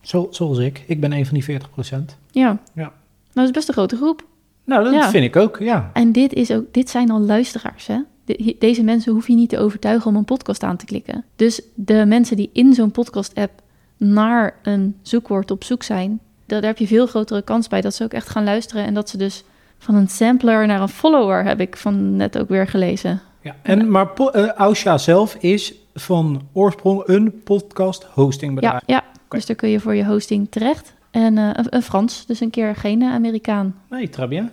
Zo, 0.00 0.28
zoals 0.30 0.58
ik. 0.58 0.84
Ik 0.86 1.00
ben 1.00 1.12
een 1.12 1.26
van 1.26 1.34
die 1.34 1.60
40%. 1.60 2.18
Ja. 2.30 2.58
Ja. 2.74 2.82
Nou, 2.82 2.92
dat 3.32 3.44
is 3.44 3.50
best 3.50 3.68
een 3.68 3.74
grote 3.74 3.96
groep. 3.96 4.24
Nou, 4.70 4.84
dat 4.84 4.92
Ja. 4.92 5.10
vind 5.10 5.24
ik 5.24 5.36
ook, 5.36 5.58
ja. 5.58 5.90
En 5.92 6.12
dit, 6.12 6.32
is 6.32 6.50
ook, 6.50 6.64
dit 6.72 6.90
zijn 6.90 7.10
al 7.10 7.20
luisteraars, 7.20 7.86
hè? 7.86 7.98
De- 8.24 8.56
deze 8.58 8.82
mensen 8.82 9.12
hoef 9.12 9.26
je 9.26 9.34
niet 9.34 9.48
te 9.48 9.58
overtuigen 9.58 10.10
om 10.10 10.16
een 10.16 10.24
podcast 10.24 10.62
aan 10.62 10.76
te 10.76 10.84
klikken. 10.84 11.24
Dus 11.36 11.60
de 11.74 12.04
mensen 12.06 12.36
die 12.36 12.50
in 12.52 12.74
zo'n 12.74 12.90
podcast-app 12.90 13.50
naar 13.96 14.54
een 14.62 14.96
zoekwoord 15.02 15.50
op 15.50 15.64
zoek 15.64 15.82
zijn, 15.82 16.20
daar 16.46 16.62
heb 16.62 16.78
je 16.78 16.86
veel 16.86 17.06
grotere 17.06 17.42
kans 17.42 17.68
bij 17.68 17.80
dat 17.80 17.94
ze 17.94 18.04
ook 18.04 18.12
echt 18.12 18.28
gaan 18.28 18.44
luisteren 18.44 18.84
en 18.84 18.94
dat 18.94 19.08
ze 19.08 19.16
dus 19.16 19.44
van 19.78 19.94
een 19.94 20.08
sampler 20.08 20.66
naar 20.66 20.80
een 20.80 20.88
follower 20.88 21.44
heb 21.44 21.60
ik 21.60 21.76
van 21.76 22.16
net 22.16 22.38
ook 22.38 22.48
weer 22.48 22.66
gelezen. 22.66 23.20
ja. 23.42 23.56
En, 23.62 23.90
maar 23.90 24.12
eh, 24.14 24.46
Ausha 24.48 24.98
zelf 24.98 25.34
is 25.34 25.74
van 25.94 26.42
oorsprong 26.52 27.02
een 27.06 27.40
podcast 27.44 28.04
hostingbedrijf. 28.04 28.82
Ja, 28.86 28.94
ja. 28.94 29.02
dus 29.28 29.46
daar 29.46 29.56
kun 29.56 29.68
je 29.68 29.80
voor 29.80 29.94
je 29.94 30.04
hosting 30.06 30.46
terecht. 30.50 30.94
En 31.10 31.38
eh, 31.38 31.50
een, 31.52 31.66
een 31.68 31.82
Frans, 31.82 32.26
dus 32.26 32.40
een 32.40 32.50
keer 32.50 32.76
geen 32.76 33.02
Amerikaan. 33.02 33.74
Nee, 33.88 34.08
très 34.08 34.28
bien. 34.28 34.50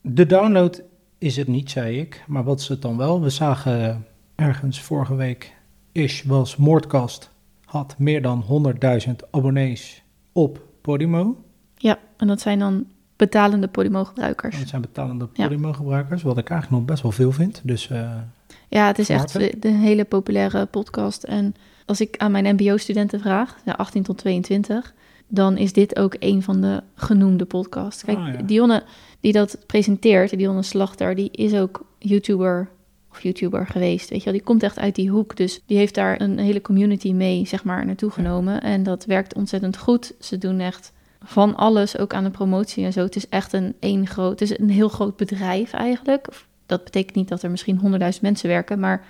De 0.00 0.26
download 0.26 0.82
is 1.18 1.36
het 1.36 1.48
niet, 1.48 1.70
zei 1.70 1.98
ik. 1.98 2.24
Maar 2.26 2.44
wat 2.44 2.60
is 2.60 2.68
het 2.68 2.82
dan 2.82 2.96
wel? 2.96 3.20
We 3.20 3.30
zagen 3.30 4.06
ergens 4.34 4.80
vorige 4.80 5.14
week, 5.14 5.56
ish, 5.92 6.22
was 6.22 6.56
Moordkast, 6.56 7.30
had 7.64 7.94
meer 7.98 8.22
dan 8.22 8.44
100.000 9.06 9.12
abonnees 9.30 10.02
op 10.32 10.62
Podimo. 10.80 11.44
Ja, 11.76 11.98
en 12.16 12.26
dat 12.26 12.40
zijn 12.40 12.58
dan 12.58 12.86
betalende 13.16 13.68
Podimo-gebruikers. 13.68 14.58
Dat 14.58 14.68
zijn 14.68 14.80
betalende 14.80 15.28
Ja. 15.32 15.44
Podimo-gebruikers, 15.44 16.22
wat 16.22 16.38
ik 16.38 16.50
eigenlijk 16.50 16.80
nog 16.80 16.90
best 16.90 17.02
wel 17.02 17.12
veel 17.12 17.32
vind. 17.32 17.60
Dus 17.64 17.90
eh, 17.90 18.10
Ja, 18.68 18.86
het 18.86 18.98
is 18.98 19.08
echt 19.08 19.32
de 19.62 19.68
hele 19.68 20.04
populaire 20.04 20.66
podcast. 20.66 21.22
En 21.22 21.54
als 21.86 22.00
ik 22.00 22.16
aan 22.16 22.30
mijn 22.32 22.54
MBO-studenten 22.54 23.20
vraag, 23.20 23.56
ja, 23.64 23.72
18 23.72 24.02
tot 24.02 24.18
22, 24.18 24.94
dan 25.30 25.56
is 25.56 25.72
dit 25.72 25.98
ook 25.98 26.16
een 26.18 26.42
van 26.42 26.60
de 26.60 26.82
genoemde 26.94 27.44
podcasts. 27.44 28.04
Kijk, 28.04 28.18
Ah, 28.18 28.32
ja. 28.32 28.42
Dionne 28.42 28.82
die 29.20 29.32
dat 29.32 29.58
presenteert, 29.66 30.38
Dionne 30.38 30.62
Slachter, 30.62 31.14
die 31.14 31.30
is 31.32 31.54
ook 31.54 31.86
YouTuber 31.98 32.68
of 33.10 33.22
YouTuber 33.22 33.66
geweest. 33.66 34.10
Weet 34.10 34.18
je 34.18 34.24
wel, 34.24 34.34
die 34.34 34.42
komt 34.42 34.62
echt 34.62 34.78
uit 34.78 34.94
die 34.94 35.10
hoek. 35.10 35.36
Dus 35.36 35.62
die 35.66 35.76
heeft 35.76 35.94
daar 35.94 36.20
een 36.20 36.38
hele 36.38 36.60
community 36.60 37.12
mee, 37.12 37.46
zeg 37.46 37.64
maar, 37.64 37.86
naartoe 37.86 38.10
genomen. 38.10 38.60
En 38.62 38.82
dat 38.82 39.04
werkt 39.04 39.34
ontzettend 39.34 39.76
goed. 39.76 40.12
Ze 40.20 40.38
doen 40.38 40.60
echt 40.60 40.92
van 41.22 41.56
alles, 41.56 41.98
ook 41.98 42.14
aan 42.14 42.24
de 42.24 42.30
promotie 42.30 42.84
en 42.84 42.92
zo. 42.92 43.00
Het 43.00 43.16
is 43.16 43.28
echt 43.28 43.52
een 43.52 43.74
één 43.80 44.06
groot, 44.06 44.40
het 44.40 44.50
is 44.50 44.58
een 44.58 44.70
heel 44.70 44.88
groot 44.88 45.16
bedrijf 45.16 45.72
eigenlijk. 45.72 46.26
Dat 46.66 46.84
betekent 46.84 47.16
niet 47.16 47.28
dat 47.28 47.42
er 47.42 47.50
misschien 47.50 47.78
honderdduizend 47.78 48.24
mensen 48.24 48.48
werken, 48.48 48.80
maar 48.80 49.04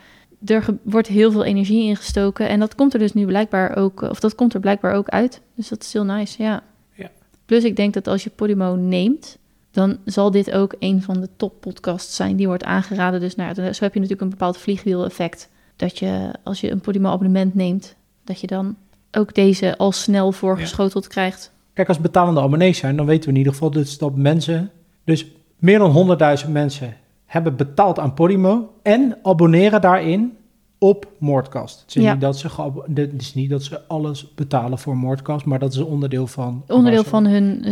er 0.44 0.64
wordt 0.82 1.08
heel 1.08 1.32
veel 1.32 1.44
energie 1.44 1.82
ingestoken. 1.82 2.48
En 2.48 2.60
dat 2.60 2.74
komt 2.74 2.92
er 2.92 2.98
dus 2.98 3.12
nu 3.12 3.24
blijkbaar 3.24 3.76
ook, 3.76 4.02
of 4.02 4.20
dat 4.20 4.34
komt 4.34 4.54
er 4.54 4.60
blijkbaar 4.60 4.94
ook 4.94 5.08
uit. 5.08 5.40
Dus 5.54 5.68
dat 5.68 5.82
is 5.82 5.92
heel 5.92 6.04
nice, 6.04 6.42
ja. 6.42 6.62
Ja. 6.94 7.10
Plus 7.46 7.64
ik 7.64 7.76
denk 7.76 7.94
dat 7.94 8.06
als 8.06 8.24
je 8.24 8.30
Podimo 8.30 8.74
neemt, 8.74 9.38
dan 9.70 9.98
zal 10.04 10.30
dit 10.30 10.52
ook 10.52 10.74
een 10.78 11.02
van 11.02 11.20
de 11.20 11.28
top 11.36 11.60
podcasts 11.60 12.16
zijn 12.16 12.36
die 12.36 12.46
wordt 12.46 12.64
aangeraden. 12.64 13.20
Dus 13.20 13.34
nou, 13.34 13.54
zo 13.54 13.62
heb 13.62 13.94
je 13.94 14.00
natuurlijk 14.00 14.20
een 14.20 14.30
bepaald 14.30 14.58
vliegwiel-effect. 14.58 15.48
Dat 15.76 15.98
je, 15.98 16.30
als 16.42 16.60
je 16.60 16.70
een 16.70 16.80
Podimo-abonnement 16.80 17.54
neemt, 17.54 17.96
dat 18.24 18.40
je 18.40 18.46
dan 18.46 18.76
ook 19.12 19.34
deze 19.34 19.76
al 19.76 19.92
snel 19.92 20.32
voorgeschoteld 20.32 21.06
krijgt. 21.06 21.52
kijk, 21.72 21.88
als 21.88 22.00
betalende 22.00 22.40
abonnees 22.40 22.78
zijn, 22.78 22.96
dan 22.96 23.06
weten 23.06 23.24
we 23.24 23.30
in 23.30 23.36
ieder 23.36 23.52
geval 23.52 23.70
dus 23.70 23.98
dat 23.98 24.16
mensen, 24.16 24.70
dus 25.04 25.26
meer 25.56 25.78
dan 25.78 26.18
100.000 26.44 26.50
mensen 26.50 26.96
hebben 27.30 27.56
betaald 27.56 27.98
aan 27.98 28.14
Podimo 28.14 28.70
en 28.82 29.16
abonneren 29.22 29.80
daarin 29.80 30.36
op 30.78 31.06
Moordkast. 31.18 31.80
Het 31.80 31.96
is, 31.96 32.02
Ja. 32.02 32.12
niet, 32.12 32.20
dat 32.20 32.38
ze 32.38 32.48
het 32.94 33.12
is 33.18 33.34
niet 33.34 33.50
dat 33.50 33.62
ze 33.62 33.80
alles 33.88 34.34
betalen 34.34 34.78
voor 34.78 34.96
Moordkast, 34.96 35.44
maar 35.44 35.58
dat 35.58 35.72
is 35.72 35.78
een 35.78 35.84
onderdeel 35.84 36.26
van... 36.26 36.62
Onderdeel 36.68 37.02
ze- 37.02 37.08
van 37.08 37.26
hun... 37.26 37.62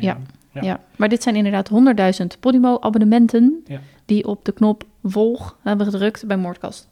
ja, 0.00 0.18
Ja. 0.52 0.62
ja. 0.62 0.80
maar 0.96 1.08
dit 1.08 1.22
zijn 1.22 1.36
inderdaad 1.36 1.70
100.000 2.20 2.26
Podimo-abonnementen... 2.40 3.60
Ja. 3.66 3.80
die 4.04 4.26
op 4.26 4.44
de 4.44 4.52
knop 4.52 4.84
volg 5.02 5.56
hebben 5.62 5.86
gedrukt 5.86 6.26
bij 6.26 6.36
Moordkast. 6.36 6.88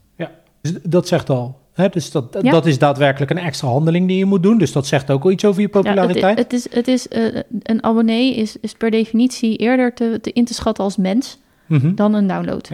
Dus 0.61 0.73
dat 0.83 1.07
zegt 1.07 1.29
al. 1.29 1.59
Hè? 1.73 1.89
Dus 1.89 2.11
dat, 2.11 2.37
Ja. 2.41 2.51
dat 2.51 2.65
is 2.65 2.77
daadwerkelijk 2.79 3.31
een 3.31 3.37
extra 3.37 3.67
handeling 3.67 4.07
die 4.07 4.17
je 4.17 4.25
moet 4.25 4.43
doen. 4.43 4.57
Dus 4.57 4.71
dat 4.71 4.87
zegt 4.87 5.11
ook 5.11 5.23
al 5.23 5.31
iets 5.31 5.45
over 5.45 5.61
je 5.61 5.67
Ja, 5.71 5.79
populariteit. 5.81 6.37
het, 6.37 6.51
het 6.51 6.53
is, 6.53 6.73
het 6.73 6.87
is, 6.87 7.07
eh, 7.07 7.41
een 7.63 7.83
abonnee 7.83 8.35
is, 8.35 8.57
is 8.59 8.73
per 8.73 8.91
definitie 8.91 9.57
eerder 9.57 9.93
te, 9.93 10.19
te 10.21 10.31
in 10.33 10.45
te 10.45 10.53
schatten 10.53 10.83
als 10.83 10.97
mens 10.97 11.37
Mhm. 11.67 11.95
dan 11.95 12.13
een 12.13 12.27
download. 12.27 12.69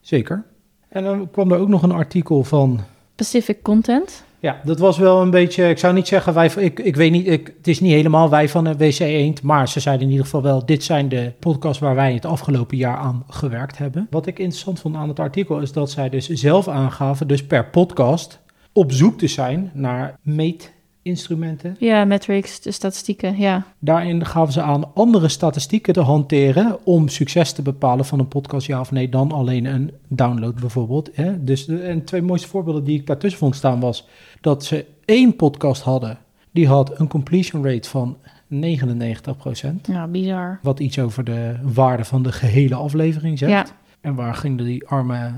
Zeker. 0.00 0.44
En 0.88 1.04
dan 1.04 1.30
kwam 1.30 1.52
er 1.52 1.58
ook 1.58 1.68
nog 1.68 1.82
een 1.82 1.92
artikel 1.92 2.44
van. 2.44 2.80
Pacific 3.14 3.62
Content. 3.62 4.24
Ja, 4.40 4.60
dat 4.64 4.78
was 4.78 4.98
wel 4.98 5.22
een 5.22 5.30
beetje. 5.30 5.68
Ik 5.68 5.78
zou 5.78 5.94
niet 5.94 6.08
zeggen 6.08 6.34
wij. 6.34 6.50
Ik, 6.56 6.80
ik 6.80 6.96
weet 6.96 7.10
niet. 7.10 7.26
Ik, 7.26 7.54
het 7.56 7.68
is 7.68 7.80
niet 7.80 7.92
helemaal 7.92 8.30
wij 8.30 8.48
van 8.48 8.76
WC 8.76 8.98
Eend. 8.98 9.42
Maar 9.42 9.68
ze 9.68 9.80
zeiden 9.80 10.04
in 10.04 10.10
ieder 10.10 10.24
geval 10.24 10.42
wel. 10.42 10.66
Dit 10.66 10.84
zijn 10.84 11.08
de 11.08 11.32
podcasts 11.38 11.78
waar 11.78 11.94
wij 11.94 12.14
het 12.14 12.24
afgelopen 12.24 12.76
jaar 12.76 12.96
aan 12.96 13.24
gewerkt 13.28 13.78
hebben. 13.78 14.06
Wat 14.10 14.26
ik 14.26 14.38
interessant 14.38 14.80
vond 14.80 14.96
aan 14.96 15.08
het 15.08 15.18
artikel 15.18 15.60
is 15.60 15.72
dat 15.72 15.90
zij 15.90 16.08
dus 16.08 16.28
zelf 16.28 16.68
aangaven. 16.68 17.28
Dus 17.28 17.46
per 17.46 17.66
podcast 17.66 18.40
op 18.72 18.92
zoek 18.92 19.18
te 19.18 19.26
zijn 19.26 19.70
naar 19.74 20.18
meetinstrumenten. 21.08 21.76
Ja, 21.78 22.04
metrics, 22.04 22.60
de 22.60 22.70
statistieken, 22.70 23.38
ja. 23.38 23.64
Daarin 23.78 24.26
gaven 24.26 24.52
ze 24.52 24.62
aan 24.62 24.94
andere 24.94 25.28
statistieken 25.28 25.92
te 25.92 26.00
hanteren 26.00 26.78
om 26.84 27.08
succes 27.08 27.52
te 27.52 27.62
bepalen 27.62 28.04
van 28.04 28.18
een 28.18 28.28
podcast 28.28 28.66
ja 28.66 28.80
of 28.80 28.90
nee 28.90 29.08
dan 29.08 29.32
alleen 29.32 29.64
een 29.64 29.92
download 30.08 30.60
bijvoorbeeld. 30.60 31.10
Hè? 31.12 31.44
Dus 31.44 31.68
en 31.68 32.04
twee 32.04 32.22
mooiste 32.22 32.48
voorbeelden 32.48 32.84
die 32.84 33.00
ik 33.00 33.06
daartussen 33.06 33.40
vond 33.40 33.56
staan 33.56 33.80
was 33.80 34.06
dat 34.40 34.64
ze 34.64 34.86
één 35.04 35.36
podcast 35.36 35.82
hadden 35.82 36.18
die 36.50 36.66
had 36.66 37.00
een 37.00 37.08
completion 37.08 37.64
rate 37.64 37.88
van 37.88 38.16
99%. 38.54 38.56
Ja, 39.82 40.06
bizar. 40.06 40.58
Wat 40.62 40.80
iets 40.80 40.98
over 40.98 41.24
de 41.24 41.56
waarde 41.62 42.04
van 42.04 42.22
de 42.22 42.32
gehele 42.32 42.74
aflevering 42.74 43.38
zegt. 43.38 43.52
Ja, 43.52 43.66
En 44.00 44.14
waar 44.14 44.34
ging 44.34 44.58
die 44.58 44.86
arme 44.86 45.32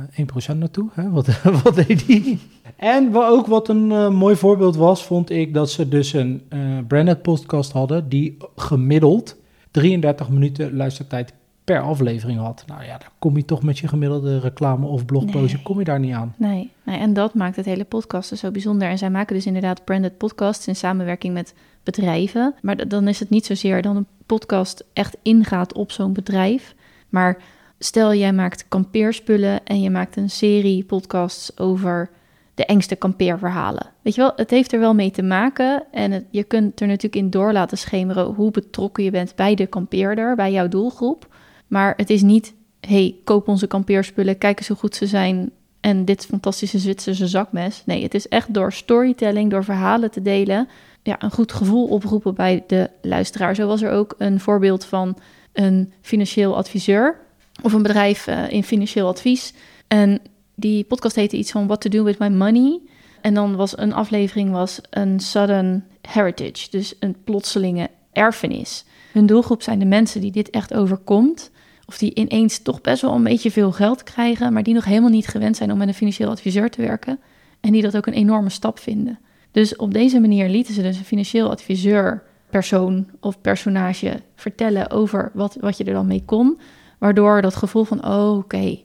1% 0.52 0.56
naartoe? 0.56 0.88
Hè? 0.92 1.10
Wat, 1.10 1.42
wat 1.62 1.74
deed 1.74 2.06
die? 2.06 2.38
En 2.76 3.10
wat 3.10 3.28
ook 3.30 3.46
wat 3.46 3.68
een 3.68 3.92
eh, 3.92 4.10
mooi 4.10 4.36
voorbeeld 4.36 4.76
was, 4.76 5.04
vond 5.04 5.30
ik 5.30 5.54
dat 5.54 5.70
ze 5.70 5.88
dus 5.88 6.12
een 6.12 6.42
eh 6.48 6.58
branded 6.88 7.22
podcast 7.22 7.72
hadden 7.72 8.08
die 8.08 8.36
gemiddeld 8.56 9.36
33 9.70 10.28
minuten 10.28 10.76
luistertijd 10.76 11.32
per 11.64 11.80
aflevering 11.80 12.38
had. 12.40 12.64
Nou 12.66 12.82
ja, 12.82 12.98
daar 12.98 13.10
kom 13.18 13.36
je 13.36 13.44
toch 13.44 13.62
met 13.62 13.78
je 13.78 13.88
gemiddelde 13.88 14.38
reclame 14.40 14.86
of 14.86 15.04
blogpost, 15.04 15.54
Nee. 15.54 15.62
kom 15.62 15.78
je 15.78 15.84
daar 15.84 16.00
niet 16.00 16.14
aan. 16.14 16.34
nee. 16.36 16.70
nee. 16.82 16.98
En 16.98 17.12
dat 17.12 17.34
maakt 17.34 17.56
het 17.56 17.64
hele 17.64 17.84
podcasten 17.84 18.38
zo 18.38 18.50
bijzonder. 18.50 18.88
En 18.88 18.98
zij 18.98 19.10
maken 19.10 19.34
dus 19.34 19.46
inderdaad 19.46 19.84
branded 19.84 20.18
podcasts 20.18 20.66
in 20.66 20.76
samenwerking 20.76 21.34
met 21.34 21.54
bedrijven. 21.82 22.54
Maar 22.62 22.88
dan 22.88 23.08
is 23.08 23.20
het 23.20 23.30
niet 23.30 23.46
zozeer 23.46 23.82
dat 23.82 23.96
een 23.96 24.06
podcast 24.26 24.84
echt 24.92 25.16
ingaat 25.22 25.72
op 25.74 25.90
zo'n 25.92 26.12
bedrijf. 26.12 26.74
Maar 27.08 27.38
stel 27.82 28.14
jij 28.14 28.32
maakt 28.32 28.68
kampeerspullen 28.68 29.64
en 29.64 29.80
je 29.80 29.90
maakt 29.90 30.16
een 30.16 30.30
serie 30.30 30.84
podcasts 30.84 31.58
over 31.58 32.10
de 32.54 32.64
engste 32.64 32.96
kampeerverhalen. 32.96 33.86
Weet 34.02 34.14
je 34.14 34.20
wel, 34.20 34.32
het 34.36 34.50
heeft 34.50 34.72
er 34.72 34.80
wel 34.80 34.94
mee 34.94 35.10
te 35.10 35.22
maken. 35.22 35.84
En 35.90 36.26
je 36.30 36.44
kunt 36.44 36.80
er 36.80 36.86
natuurlijk 36.86 37.16
in 37.16 37.30
door 37.30 37.52
laten 37.52 37.78
schemeren 37.78 38.24
hoe 38.24 38.50
betrokken 38.50 39.04
je 39.04 39.10
bent 39.10 39.34
bij 39.34 39.54
de 39.54 39.66
kampeerder, 39.66 40.36
bij 40.36 40.52
jouw 40.52 40.68
doelgroep. 40.68 41.34
Maar 41.66 41.94
het 41.96 42.10
is 42.10 42.22
niet, 42.22 42.54
hey, 42.80 43.16
koop 43.24 43.48
onze 43.48 43.66
kampeerspullen, 43.66 44.38
kijk 44.38 44.58
eens 44.58 44.68
hoe 44.68 44.76
goed 44.76 44.94
ze 44.94 45.06
zijn 45.06 45.50
en 45.80 46.04
dit 46.04 46.26
fantastische 46.26 46.78
Zwitserse 46.78 47.26
zakmes. 47.26 47.82
Nee, 47.86 48.02
het 48.02 48.14
is 48.14 48.28
echt 48.28 48.54
door 48.54 48.72
storytelling, 48.72 49.50
door 49.50 49.64
verhalen 49.64 50.10
te 50.10 50.22
delen, 50.22 50.68
ja, 51.02 51.22
een 51.22 51.30
goed 51.30 51.52
gevoel 51.52 51.86
oproepen 51.86 52.34
bij 52.34 52.64
de 52.66 52.90
luisteraar. 53.02 53.54
Zo 53.54 53.66
was 53.66 53.82
er 53.82 53.90
ook 53.90 54.14
een 54.18 54.40
voorbeeld 54.40 54.84
van 54.84 55.18
een 55.52 55.92
financieel 56.00 56.56
adviseur 56.56 57.28
of 57.62 57.72
een 57.72 57.82
bedrijf 57.82 58.26
eh, 58.26 58.50
in 58.50 58.64
financieel 58.64 59.08
advies. 59.08 59.52
En 59.88 60.20
die 60.54 60.84
podcast 60.84 61.16
heette 61.16 61.36
iets 61.36 61.50
van 61.50 61.66
What 61.66 61.80
to 61.80 61.88
do 61.88 62.02
with 62.02 62.18
my 62.18 62.28
money. 62.28 62.80
En 63.20 63.34
dan 63.34 63.56
was 63.56 63.78
een 63.78 63.92
aflevering 63.92 64.50
was 64.50 64.80
een 64.90 65.20
sudden 65.20 65.84
heritage, 66.02 66.70
dus 66.70 66.94
een 67.00 67.16
plotselinge 67.24 67.88
erfenis. 68.12 68.84
Hun 69.12 69.26
doelgroep 69.26 69.62
zijn 69.62 69.78
de 69.78 69.84
mensen 69.84 70.20
die 70.20 70.30
dit 70.30 70.50
echt 70.50 70.74
overkomt, 70.74 71.50
of 71.86 71.98
die 71.98 72.14
ineens 72.14 72.58
toch 72.58 72.80
best 72.80 73.02
wel 73.02 73.14
een 73.14 73.22
beetje 73.22 73.50
veel 73.50 73.72
geld 73.72 74.02
krijgen, 74.02 74.52
maar 74.52 74.62
die 74.62 74.74
nog 74.74 74.84
helemaal 74.84 75.10
niet 75.10 75.28
gewend 75.28 75.56
zijn 75.56 75.72
om 75.72 75.78
met 75.78 75.88
een 75.88 75.94
financieel 75.94 76.30
adviseur 76.30 76.70
te 76.70 76.82
werken 76.82 77.18
en 77.60 77.72
die 77.72 77.82
dat 77.82 77.96
ook 77.96 78.06
een 78.06 78.12
enorme 78.12 78.50
stap 78.50 78.78
vinden. 78.78 79.18
Dus 79.50 79.76
op 79.76 79.92
deze 79.92 80.20
manier 80.20 80.48
lieten 80.48 80.74
ze 80.74 80.82
dus 80.82 80.98
een 80.98 81.04
financieel 81.04 81.50
adviseur 81.50 82.22
persoon 82.50 83.10
of 83.20 83.40
personage 83.40 84.20
vertellen 84.34 84.90
over 84.90 85.30
wat, 85.34 85.56
wat 85.60 85.76
je 85.76 85.84
er 85.84 85.92
dan 85.92 86.06
mee 86.06 86.22
kon, 86.24 86.58
waardoor 87.00 87.42
dat 87.42 87.56
gevoel 87.56 87.84
van, 87.84 88.06
oh 88.06 88.36
oké, 88.36 88.78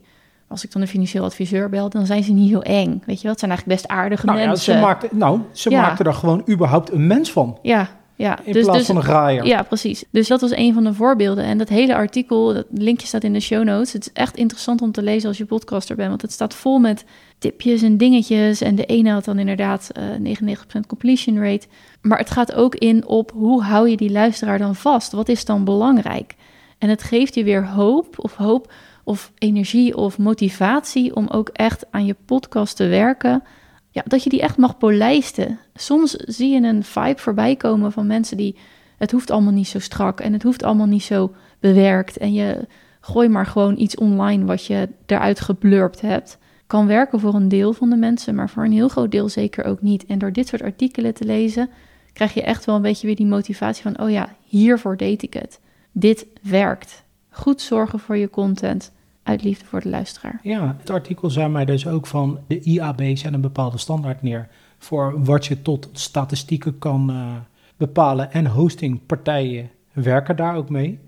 als 0.48 0.64
ik 0.64 0.72
dan 0.72 0.82
een 0.82 0.88
financieel 0.88 1.24
adviseur 1.24 1.68
bel, 1.68 1.88
dan 1.88 2.06
zijn 2.06 2.22
ze 2.24 2.32
niet 2.32 2.48
heel 2.50 2.62
eng. 2.62 3.02
Weet 3.06 3.16
je 3.16 3.22
wel, 3.22 3.30
het 3.30 3.40
zijn 3.40 3.50
eigenlijk 3.50 3.80
best 3.80 3.88
aardige 3.88 4.26
Nou 4.26 4.38
ja, 4.38 4.46
mensen. 4.46 4.74
ze 4.74 4.80
maakte, 4.80 5.08
nou, 5.10 5.40
ze 5.52 5.70
Ja. 5.70 5.80
maakte 5.80 6.04
er 6.04 6.14
gewoon 6.14 6.42
überhaupt 6.48 6.92
een 6.92 7.06
mens 7.06 7.32
van. 7.32 7.58
Ja, 7.62 7.88
ja. 8.16 8.38
In 8.44 8.52
dus, 8.52 8.62
plaats 8.62 8.78
dus, 8.78 8.86
van 8.86 8.96
een 8.96 9.02
graaier. 9.02 9.46
Ja, 9.46 9.62
precies. 9.62 10.04
Dus 10.10 10.28
dat 10.28 10.40
was 10.40 10.50
een 10.50 10.74
van 10.74 10.84
de 10.84 10.94
voorbeelden. 10.94 11.44
En 11.44 11.58
dat 11.58 11.68
hele 11.68 11.94
artikel, 11.94 12.54
dat 12.54 12.66
linkje 12.70 13.06
staat 13.06 13.24
in 13.24 13.32
de 13.32 13.40
show 13.40 13.64
notes. 13.64 13.92
Het 13.92 14.06
is 14.06 14.12
echt 14.12 14.36
interessant 14.36 14.82
om 14.82 14.92
te 14.92 15.02
lezen 15.02 15.28
als 15.28 15.38
je 15.38 15.44
podcaster 15.44 15.96
bent. 15.96 16.08
Want 16.08 16.22
het 16.22 16.32
staat 16.32 16.54
vol 16.54 16.78
met 16.78 17.04
tipjes 17.38 17.82
en 17.82 17.96
dingetjes. 17.96 18.60
En 18.60 18.74
de 18.74 18.84
ene 18.84 19.10
had 19.10 19.24
dan 19.24 19.38
inderdaad 19.38 19.90
eh 19.92 20.02
99% 20.18 20.86
completion 20.86 21.38
rate. 21.42 21.66
Maar 22.00 22.18
het 22.18 22.30
gaat 22.30 22.54
ook 22.54 22.74
in 22.74 23.06
op 23.06 23.30
hoe 23.34 23.62
hou 23.62 23.88
je 23.88 23.96
die 23.96 24.10
luisteraar 24.12 24.58
dan 24.58 24.74
vast? 24.74 25.12
Wat 25.12 25.28
is 25.28 25.44
dan 25.44 25.64
belangrijk? 25.64 26.34
En 26.78 26.88
het 26.88 27.02
geeft 27.02 27.34
je 27.34 27.44
weer 27.44 27.66
hoop 27.66 28.14
of 28.18 28.34
hoop 28.34 28.72
of 29.04 29.32
energie 29.38 29.96
of 29.96 30.18
motivatie 30.18 31.16
om 31.16 31.28
ook 31.28 31.48
echt 31.48 31.86
aan 31.90 32.06
je 32.06 32.16
podcast 32.24 32.76
te 32.76 32.86
werken. 32.86 33.42
Ja, 33.90 34.02
dat 34.06 34.22
je 34.22 34.30
die 34.30 34.40
echt 34.40 34.56
mag 34.56 34.78
polijsten. 34.78 35.58
Soms 35.74 36.10
zie 36.10 36.50
je 36.50 36.68
een 36.68 36.84
vibe 36.84 37.20
voorbij 37.20 37.56
komen 37.56 37.92
van 37.92 38.06
mensen 38.06 38.36
die... 38.36 38.56
het 38.98 39.10
hoeft 39.10 39.30
allemaal 39.30 39.52
niet 39.52 39.68
zo 39.68 39.78
strak 39.78 40.20
en 40.20 40.32
het 40.32 40.42
hoeft 40.42 40.62
allemaal 40.62 40.86
niet 40.86 41.02
zo 41.02 41.34
bewerkt. 41.60 42.16
En 42.16 42.32
je 42.32 42.66
gooi 43.00 43.28
maar 43.28 43.46
gewoon 43.46 43.78
iets 43.78 43.96
online 43.96 44.44
wat 44.44 44.66
je 44.66 44.88
eruit 45.06 45.40
geblurpt 45.40 46.00
hebt. 46.00 46.38
Kan 46.66 46.86
werken 46.86 47.20
voor 47.20 47.34
een 47.34 47.48
deel 47.48 47.72
van 47.72 47.90
de 47.90 47.96
mensen, 47.96 48.34
maar 48.34 48.50
voor 48.50 48.64
een 48.64 48.72
heel 48.72 48.88
groot 48.88 49.10
deel 49.10 49.28
zeker 49.28 49.64
ook 49.64 49.82
niet. 49.82 50.06
En 50.06 50.18
door 50.18 50.32
dit 50.32 50.48
soort 50.48 50.62
artikelen 50.62 51.14
te 51.14 51.24
lezen, 51.24 51.70
krijg 52.12 52.34
je 52.34 52.42
echt 52.42 52.64
wel 52.64 52.76
een 52.76 52.82
beetje 52.82 53.06
weer 53.06 53.16
die 53.16 53.26
motivatie 53.26 53.82
van... 53.82 54.00
oh 54.00 54.10
ja, 54.10 54.28
hiervoor 54.44 54.96
deed 54.96 55.22
ik 55.22 55.34
het. 55.34 55.60
Dit 55.98 56.26
werkt. 56.42 57.04
Goed 57.30 57.60
zorgen 57.60 57.98
voor 57.98 58.16
je 58.16 58.30
content 58.30 58.92
uit 59.22 59.42
liefde 59.42 59.64
voor 59.64 59.80
de 59.80 59.88
luisteraar. 59.88 60.40
Ja, 60.42 60.76
het 60.78 60.90
artikel 60.90 61.30
zei 61.30 61.48
mij 61.48 61.64
dus 61.64 61.86
ook 61.86 62.06
van 62.06 62.38
de 62.46 62.60
IAB 62.60 63.02
zet 63.14 63.32
een 63.32 63.40
bepaalde 63.40 63.78
standaard 63.78 64.22
neer 64.22 64.48
voor 64.78 65.24
wat 65.24 65.46
je 65.46 65.62
tot 65.62 65.88
statistieken 65.92 66.78
kan 66.78 67.10
eh, 67.10 67.34
bepalen. 67.76 68.32
En 68.32 68.46
hostingpartijen 68.46 69.70
werken 69.92 70.36
daar 70.36 70.56
ook 70.56 70.68
mee. 70.68 70.98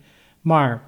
Maar, 0.41 0.83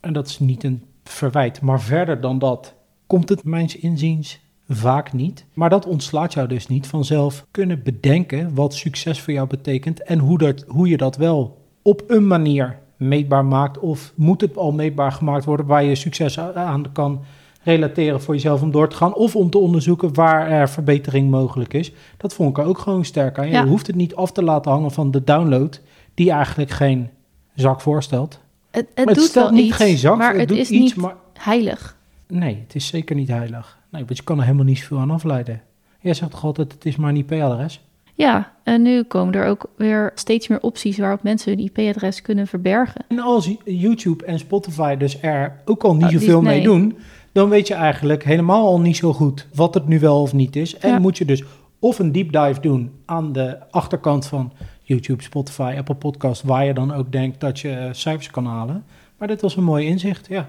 en 0.00 0.12
dat 0.12 0.26
is 0.26 0.38
niet 0.38 0.64
een 0.64 0.84
verwijt, 1.04 1.60
maar 1.60 1.80
verder 1.80 2.20
dan 2.20 2.38
dat 2.38 2.74
komt 3.06 3.28
het 3.28 3.44
mijns 3.44 3.76
inziens 3.76 4.40
vaak 4.68 5.12
niet. 5.12 5.44
Maar 5.52 5.70
dat 5.70 5.86
ontslaat 5.86 6.32
jou 6.32 6.48
dus 6.48 6.66
niet 6.66 6.86
vanzelf 6.86 7.46
kunnen 7.50 7.82
bedenken 7.82 8.54
wat 8.54 8.74
succes 8.74 9.20
voor 9.20 9.32
jou 9.32 9.48
betekent 9.48 10.02
en 10.02 10.18
hoe, 10.18 10.38
dat, 10.38 10.64
hoe 10.68 10.88
je 10.88 10.96
dat 10.96 11.16
wel 11.16 11.64
op 11.82 12.04
een 12.06 12.26
manier 12.26 12.84
meetbaar 12.96 13.44
maakt. 13.44 13.78
Of 13.78 14.12
moet 14.14 14.40
het 14.40 14.56
al 14.56 14.72
meetbaar 14.72 15.12
gemaakt 15.12 15.44
worden 15.44 15.66
waar 15.66 15.84
je 15.84 15.94
succes 15.94 16.38
aan 16.38 16.92
kan 16.92 17.24
relateren 17.62 18.22
voor 18.22 18.34
jezelf 18.34 18.62
om 18.62 18.70
door 18.70 18.88
te 18.88 18.96
gaan. 18.96 19.14
Of 19.14 19.36
om 19.36 19.50
te 19.50 19.58
onderzoeken 19.58 20.14
waar 20.14 20.50
er 20.50 20.68
verbetering 20.68 21.30
mogelijk 21.30 21.74
is. 21.74 21.92
Dat 22.16 22.34
vond 22.34 22.50
ik 22.50 22.58
er 22.58 22.68
ook 22.68 22.78
gewoon 22.78 23.04
sterk 23.04 23.38
aan. 23.38 23.48
Ja. 23.48 23.62
Je 23.62 23.68
hoeft 23.68 23.86
het 23.86 23.96
niet 23.96 24.14
af 24.14 24.32
te 24.32 24.42
laten 24.42 24.70
hangen 24.70 24.90
van 24.90 25.10
de 25.10 25.24
download, 25.24 25.80
die 26.14 26.30
eigenlijk 26.30 26.70
geen 26.70 27.10
zak 27.54 27.80
voorstelt. 27.80 28.40
Het, 28.70 28.86
het, 28.94 29.06
doet 29.06 29.24
stelt 29.24 29.48
wel 29.48 29.58
niet 29.58 29.66
iets, 29.66 29.76
geen 29.76 29.96
zak, 29.96 30.16
maar 30.16 30.30
het, 30.30 30.40
het, 30.40 30.48
doet 30.48 30.58
is 30.58 30.70
iets, 30.70 30.94
niet 30.94 31.04
maar 31.04 31.14
heilig. 31.32 31.96
nee, 32.28 32.58
het 32.66 32.74
is 32.74 32.86
zeker 32.86 33.16
niet 33.16 33.28
heilig. 33.28 33.78
Nee, 33.90 34.04
want 34.04 34.16
je 34.16 34.24
kan 34.24 34.38
er 34.38 34.44
helemaal 34.44 34.64
niet 34.64 34.78
zoveel 34.78 34.98
aan 34.98 35.10
afleiden. 35.10 35.62
Jij 36.00 36.14
zegt 36.14 36.30
toch 36.30 36.44
altijd, 36.44 36.72
het 36.72 36.84
is 36.84 36.96
maar 36.96 37.10
een 37.10 37.16
IP-adres? 37.16 37.85
Ja, 38.18 38.52
en 38.62 38.82
nu 38.82 39.02
komen 39.02 39.34
er 39.34 39.46
ook 39.46 39.70
weer 39.76 40.12
steeds 40.14 40.48
meer 40.48 40.60
opties 40.60 40.98
waarop 40.98 41.22
mensen 41.22 41.50
hun 41.52 41.64
IP-adres 41.64 42.22
kunnen 42.22 42.46
verbergen. 42.46 43.04
En 43.08 43.18
als 43.18 43.50
YouTube 43.64 44.24
en 44.24 44.38
Spotify 44.38 44.96
dus 44.96 45.20
er 45.22 45.60
ook 45.64 45.82
al 45.84 45.94
niet 45.94 46.02
Oh, 46.04 46.08
die- 46.10 46.18
zoveel 46.18 46.42
mee 46.42 46.62
doen, 46.62 46.96
dan 47.32 47.48
weet 47.48 47.66
je 47.68 47.74
eigenlijk 47.74 48.24
helemaal 48.24 48.66
al 48.66 48.80
niet 48.80 48.96
zo 48.96 49.12
goed 49.12 49.46
wat 49.54 49.74
het 49.74 49.88
nu 49.88 49.98
wel 50.00 50.20
of 50.20 50.32
niet 50.32 50.56
is. 50.56 50.76
En 50.78 50.90
Ja. 50.90 50.98
moet 50.98 51.18
je 51.18 51.24
dus 51.24 51.42
of 51.78 51.98
een 51.98 52.12
deep 52.12 52.32
dive 52.32 52.60
doen 52.60 52.90
aan 53.04 53.32
de 53.32 53.58
achterkant 53.70 54.26
van 54.26 54.52
YouTube, 54.82 55.22
Spotify, 55.22 55.74
Apple 55.78 55.94
Podcast, 55.94 56.42
waar 56.42 56.64
je 56.64 56.74
dan 56.74 56.94
ook 56.94 57.12
denkt 57.12 57.40
dat 57.40 57.60
je 57.60 57.70
eh, 57.70 57.88
cijfers 57.92 58.30
kan 58.30 58.46
halen. 58.46 58.84
Maar 59.18 59.28
dit 59.28 59.40
was 59.40 59.56
een 59.56 59.64
mooi 59.64 59.86
inzicht, 59.86 60.26
ja. 60.28 60.48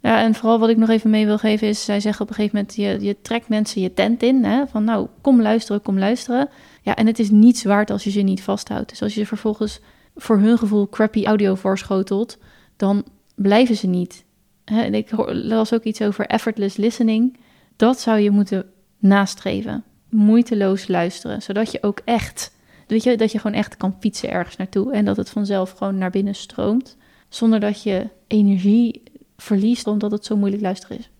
Ja, 0.00 0.22
en 0.22 0.34
vooral 0.34 0.58
wat 0.58 0.68
ik 0.68 0.76
nog 0.76 0.88
even 0.88 1.10
mee 1.10 1.26
wil 1.26 1.38
geven 1.38 1.68
is, 1.68 1.84
zij 1.84 2.00
zeggen 2.00 2.22
op 2.22 2.28
een 2.28 2.34
gegeven 2.34 2.56
moment, 2.56 2.76
je, 2.76 3.06
je 3.06 3.16
trekt 3.22 3.48
mensen 3.48 3.80
je 3.80 3.94
tent 3.94 4.22
in, 4.22 4.44
hè, 4.44 4.66
van 4.66 4.84
nou, 4.84 5.08
kom 5.20 5.42
luisteren, 5.42 5.82
kom 5.82 5.98
luisteren. 5.98 6.48
Ja, 6.82 6.96
en 6.96 7.06
het 7.06 7.18
is 7.18 7.30
niets 7.30 7.64
waard 7.64 7.90
als 7.90 8.04
je 8.04 8.10
ze 8.10 8.20
niet 8.20 8.42
vasthoudt. 8.42 8.88
Dus 8.88 9.02
als 9.02 9.14
je 9.14 9.20
ze 9.20 9.26
vervolgens 9.26 9.80
voor 10.16 10.38
hun 10.38 10.58
gevoel 10.58 10.88
crappy 10.88 11.24
audio 11.24 11.54
voorschotelt, 11.54 12.38
dan 12.76 13.04
blijven 13.34 13.76
ze 13.76 13.86
niet. 13.86 14.24
Hè, 14.64 14.82
en 14.82 14.94
ik 14.94 15.10
las 15.26 15.72
ook 15.72 15.82
iets 15.82 16.02
over 16.02 16.26
effortless 16.26 16.76
listening. 16.76 17.36
Dat 17.76 18.00
zou 18.00 18.18
je 18.18 18.30
moeten 18.30 18.70
nastreven. 18.98 19.84
Moeiteloos 20.08 20.88
luisteren, 20.88 21.42
zodat 21.42 21.72
je 21.72 21.82
ook 21.82 22.00
echt, 22.04 22.52
weet 22.86 23.02
je, 23.02 23.16
dat 23.16 23.32
je 23.32 23.38
gewoon 23.38 23.56
echt 23.56 23.76
kan 23.76 23.96
fietsen 24.00 24.30
ergens 24.30 24.56
naartoe 24.56 24.92
en 24.92 25.04
dat 25.04 25.16
het 25.16 25.30
vanzelf 25.30 25.70
gewoon 25.70 25.98
naar 25.98 26.10
binnen 26.10 26.34
stroomt, 26.34 26.96
zonder 27.28 27.60
dat 27.60 27.82
je 27.82 28.08
energie 28.26 29.02
verliest 29.42 29.86
omdat 29.86 30.10
het 30.10 30.24
zo 30.24 30.36
moeilijk 30.36 30.62
luisteren 30.62 30.98
is. 30.98 31.10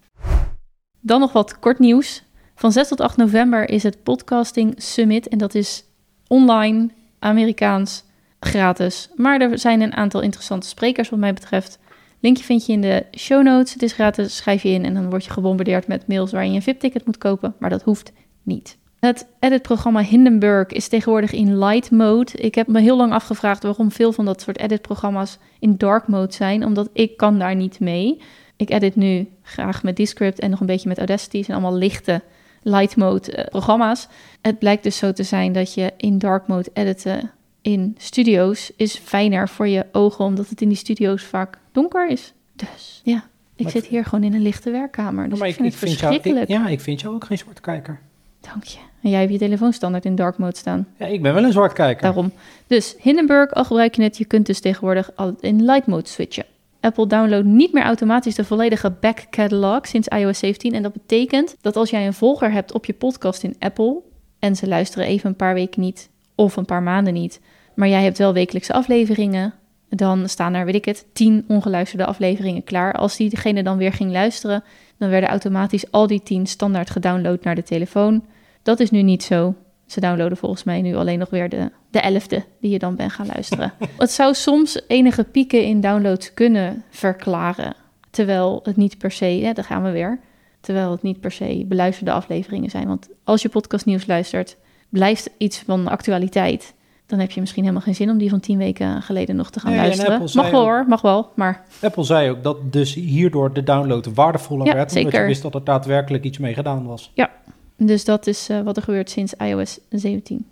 Dan 1.01 1.21
nog 1.21 1.33
wat 1.33 1.59
kort 1.59 1.79
nieuws. 1.79 2.23
Van 2.55 2.73
6 2.73 2.89
tot 2.89 3.01
8 3.01 3.17
november 3.17 3.69
is 3.69 3.83
het 3.83 4.03
Podcasting 4.03 4.75
Summit 4.77 5.29
en 5.29 5.39
dat 5.39 5.55
is 5.55 5.85
online, 6.27 6.89
Amerikaans, 7.19 8.05
gratis. 8.41 9.11
Maar 9.17 9.41
er 9.41 9.59
zijn 9.59 9.81
een 9.81 9.95
aantal 9.95 10.21
interessante 10.21 10.67
sprekers 10.67 11.09
wat 11.09 11.19
mij 11.19 11.35
betreft. 11.35 11.79
Linkje 12.21 12.45
vind 12.45 12.67
je 12.67 12.73
in 12.73 12.81
de 12.81 13.07
show 13.19 13.43
notes. 13.43 13.73
Het 13.73 13.83
is 13.83 13.93
gratis, 13.93 14.37
schrijf 14.37 14.63
je 14.63 14.69
in 14.69 14.85
en 14.85 14.95
dan 14.95 15.11
word 15.11 15.25
je 15.25 15.31
gebombardeerd 15.31 15.87
met 15.87 16.07
mails 16.07 16.33
waarin 16.33 16.51
je 16.51 16.57
een 16.57 16.63
VIP-ticket 16.63 17.07
moet 17.07 17.19
kopen. 17.19 17.55
Maar 17.59 17.71
dat 17.71 17.83
hoeft 17.83 18.13
niet. 18.43 18.79
Het 18.99 19.27
editprogramma 19.41 20.03
Hindenburg 20.03 20.69
is 20.69 20.89
tegenwoordig 20.89 21.33
in 21.33 21.59
light 21.59 21.91
mode. 21.91 22.33
Ik 22.33 22.55
heb 22.55 22.67
me 22.67 22.81
heel 22.81 22.97
lang 22.97 23.13
afgevraagd 23.13 23.63
waarom 23.63 23.91
veel 23.93 24.13
van 24.13 24.25
dat 24.25 24.41
soort 24.41 24.59
editprogramma's 24.59 25.39
in 25.59 25.77
dark 25.77 26.07
mode 26.09 26.33
zijn, 26.33 26.65
omdat 26.65 26.89
ik 26.93 27.17
kan 27.17 27.39
daar 27.39 27.55
niet 27.57 27.81
mee. 27.81 28.21
Ik 28.57 28.71
edit 28.71 28.97
nu 28.97 29.29
graag 29.43 29.83
met 29.83 29.97
Descript 29.97 30.39
en 30.39 30.51
nog 30.51 30.61
een 30.61 30.67
beetje 30.67 30.89
met 30.89 30.99
Audacity. 30.99 31.37
Het 31.37 31.47
zijn 31.47 31.59
allemaal 31.59 31.79
lichte 31.79 32.23
light 32.63 32.97
mode 32.97 33.33
eh, 33.33 33.47
programma's. 33.49 34.09
Het 34.41 34.59
blijkt 34.59 34.83
dus 34.83 34.97
zo 34.97 35.13
te 35.13 35.23
zijn 35.23 35.53
dat 35.53 35.75
je 35.75 35.93
in 35.97 36.19
dark 36.19 36.47
mode 36.47 36.71
editen 36.73 37.31
in 37.63 37.95
studio's 37.99 38.73
is 38.77 38.97
fijner 38.97 39.49
voor 39.49 39.69
je 39.69 39.87
ogen, 39.93 40.25
omdat 40.25 40.49
het 40.49 40.61
in 40.61 40.69
die 40.69 40.77
studio's 40.77 41.23
vaak 41.23 41.59
donker 41.73 42.11
is. 42.11 42.33
Dus 42.57 43.01
ja, 43.05 43.25
ik 43.57 43.63
Maar 43.63 43.73
zit 43.73 43.87
hier 43.87 44.05
gewoon 44.05 44.25
in 44.25 44.35
een 44.35 44.43
lichte 44.43 44.71
werkkamer. 44.71 45.29
Dus 45.29 45.39
maar 45.39 45.49
ik 45.49 45.55
vind 45.55 45.73
het 45.73 45.81
jou, 45.83 45.97
verschrikkelijk. 45.97 46.43
ik- 46.51 46.57
ja, 46.57 46.69
ik 46.69 46.81
vind 46.81 47.01
jou 47.01 47.15
ook 47.15 47.25
geen 47.25 47.39
zwarte 47.39 47.61
kijker. 47.61 48.01
Dank 48.41 48.65
je. 48.65 48.79
En 49.03 49.11
jij 49.11 49.21
hebt 49.21 49.33
je 49.33 49.39
telefoon 49.39 49.73
standaard 49.73 50.05
in 50.05 50.15
dark 50.15 50.39
mode 50.39 50.57
staan. 50.57 50.87
Ja, 50.99 51.07
ik 51.07 51.23
ben 51.23 51.35
wel 51.35 51.45
een 51.45 51.53
zwart 51.53 51.73
kijker. 51.73 52.03
Daarom. 52.03 52.33
Dus 52.67 52.97
Hindenburg, 52.99 53.53
al 53.53 53.65
gebruik 53.65 53.95
je 53.95 54.03
het, 54.03 54.19
je 54.19 54.25
kunt 54.25 54.47
dus 54.47 54.61
tegenwoordig 54.61 55.11
al 55.15 55.37
in 55.41 55.65
light 55.65 55.87
mode 55.87 56.09
switchen. 56.09 56.45
Apple 56.81 57.07
downloadt 57.07 57.45
niet 57.45 57.73
meer 57.73 57.83
automatisch 57.83 58.35
de 58.35 58.45
volledige 58.45 58.91
back 59.01 59.27
catalog 59.31 59.87
sinds 59.87 60.09
iOS 60.09 60.39
17. 60.39 60.75
En 60.75 60.83
dat 60.83 60.93
betekent 60.93 61.57
dat 61.61 61.77
als 61.77 61.91
jij 61.91 62.07
een 62.07 62.15
volger 62.15 62.53
hebt 62.53 62.73
op 62.73 62.85
je 62.85 62.93
podcast 62.93 63.43
in 63.43 63.57
Apple 63.59 64.01
en 64.39 64.57
ze 64.57 64.69
luisteren 64.69 65.07
even 65.07 65.29
een 65.29 65.37
paar 65.37 65.55
weken 65.55 65.81
niet 65.81 66.09
of 66.35 66.57
een 66.57 66.65
paar 66.65 66.83
maanden 66.83 67.15
niet, 67.15 67.41
maar 67.75 67.89
jij 67.89 68.03
hebt 68.03 68.19
wel 68.19 68.33
wekelijkse 68.33 68.73
afleveringen, 68.73 69.55
dan 69.89 70.29
staan 70.29 70.55
er, 70.55 70.65
weet 70.65 70.75
ik 70.75 70.85
het, 70.85 71.07
10 71.13 71.45
ongeluisterde 71.49 72.07
afleveringen 72.07 72.65
klaar. 72.65 72.93
Als 72.93 73.17
diegene 73.17 73.63
dan 73.63 73.77
weer 73.77 73.93
ging 73.93 74.11
luisteren, 74.11 74.65
dan 74.99 75.09
werden 75.09 75.29
automatisch 75.29 75.91
al 75.91 76.07
die 76.07 76.23
10 76.23 76.47
standaard 76.47 76.91
gedownload 76.91 77.45
naar 77.45 77.55
de 77.55 77.63
telefoon. 77.63 78.25
Dat 78.63 78.81
is 78.81 78.91
nu 78.91 79.03
niet 79.03 79.23
zo. 79.23 79.55
Ze 79.87 80.01
downloaden 80.01 80.37
volgens 80.37 80.65
mij 80.65 80.83
nu 80.83 80.95
alleen 80.95 81.19
nog 81.19 81.31
weer 81.31 81.49
de, 81.49 81.71
de 81.91 82.01
elfde 82.01 82.45
die 82.61 82.71
je 82.71 82.79
dan 82.79 82.97
bent 82.97 83.13
gaan 83.13 83.27
luisteren. 83.27 83.73
het 83.99 84.11
zou 84.11 84.35
soms 84.35 84.81
enige 84.87 85.25
pieken 85.25 85.65
in 85.65 85.81
downloads 85.81 86.35
kunnen 86.35 86.85
verklaren. 86.91 87.75
Terwijl 88.11 88.61
het 88.63 88.77
niet 88.77 88.99
per 88.99 89.11
se, 89.11 89.25
hè, 89.25 89.53
daar 89.53 89.65
gaan 89.65 89.83
we 89.83 89.91
weer. 89.91 90.21
Terwijl 90.61 90.91
het 90.91 91.03
niet 91.03 91.21
per 91.21 91.31
se 91.31 91.65
beluisterde 91.69 92.13
afleveringen 92.13 92.71
zijn. 92.71 92.87
Want 92.87 93.09
als 93.25 93.43
je 93.43 93.49
podcastnieuws 93.49 94.07
luistert, 94.07 94.57
blijft 94.89 95.31
iets 95.39 95.59
van 95.59 95.89
actualiteit. 95.89 96.75
Dan 97.09 97.19
heb 97.19 97.31
je 97.31 97.41
misschien 97.41 97.63
helemaal 97.63 97.83
geen 97.85 97.95
zin 97.95 98.11
om 98.11 98.19
die 98.19 98.31
van 98.31 98.41
tien 98.41 98.59
weken 98.59 99.03
geleden 99.03 99.37
nog 99.37 99.51
te 99.51 99.61
gaan 99.61 99.71
Nee, 99.71 99.81
en 99.81 99.87
luisteren. 99.87 100.21
Mag 100.35 100.51
wel 100.51 100.61
ook- 100.61 100.67
hoor, 100.67 100.85
mag 100.89 101.01
wel. 101.01 101.31
Maar 101.35 101.65
Apple 101.83 102.05
zei 102.05 102.31
ook 102.31 102.43
dat 102.43 102.73
dus 102.73 102.95
hierdoor 102.95 103.53
de 103.53 103.63
download 103.63 104.15
waardevoller 104.15 104.67
Ja, 104.67 104.75
werd, 104.75 104.97
omdat 104.97 105.13
je 105.13 105.21
wist 105.23 105.43
dat 105.43 105.55
er 105.55 105.65
daadwerkelijk 105.65 106.25
iets 106.25 106.39
mee 106.39 106.55
gedaan 106.55 106.87
was. 106.87 107.13
Dus 107.77 108.05
dat 108.05 108.27
is 108.27 108.49
eh, 108.49 108.61
wat 108.61 108.77
er 108.77 108.83
gebeurt 108.83 109.11
sinds 109.11 109.35
iOS 109.35 109.79
17. 109.91 110.47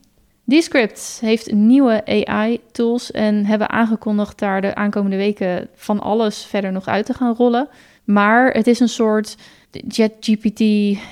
Descript 0.45 1.19
heeft 1.21 1.53
nieuwe 1.53 2.03
AI-tools 2.05 3.11
en 3.11 3.45
hebben 3.47 3.71
aangekondigd 3.71 4.38
daar 4.38 4.61
de 4.61 4.75
aankomende 4.75 5.16
weken 5.16 5.69
van 5.75 6.01
alles 6.01 6.45
verder 6.45 6.73
nog 6.73 6.87
uit 6.87 7.07
te 7.07 7.14
gaan 7.14 7.35
rollen. 7.35 7.69
Maar 8.07 8.51
het 8.51 8.66
is 8.66 8.81
een 8.81 8.88
soort 8.88 9.37
JetGPT 9.88 10.61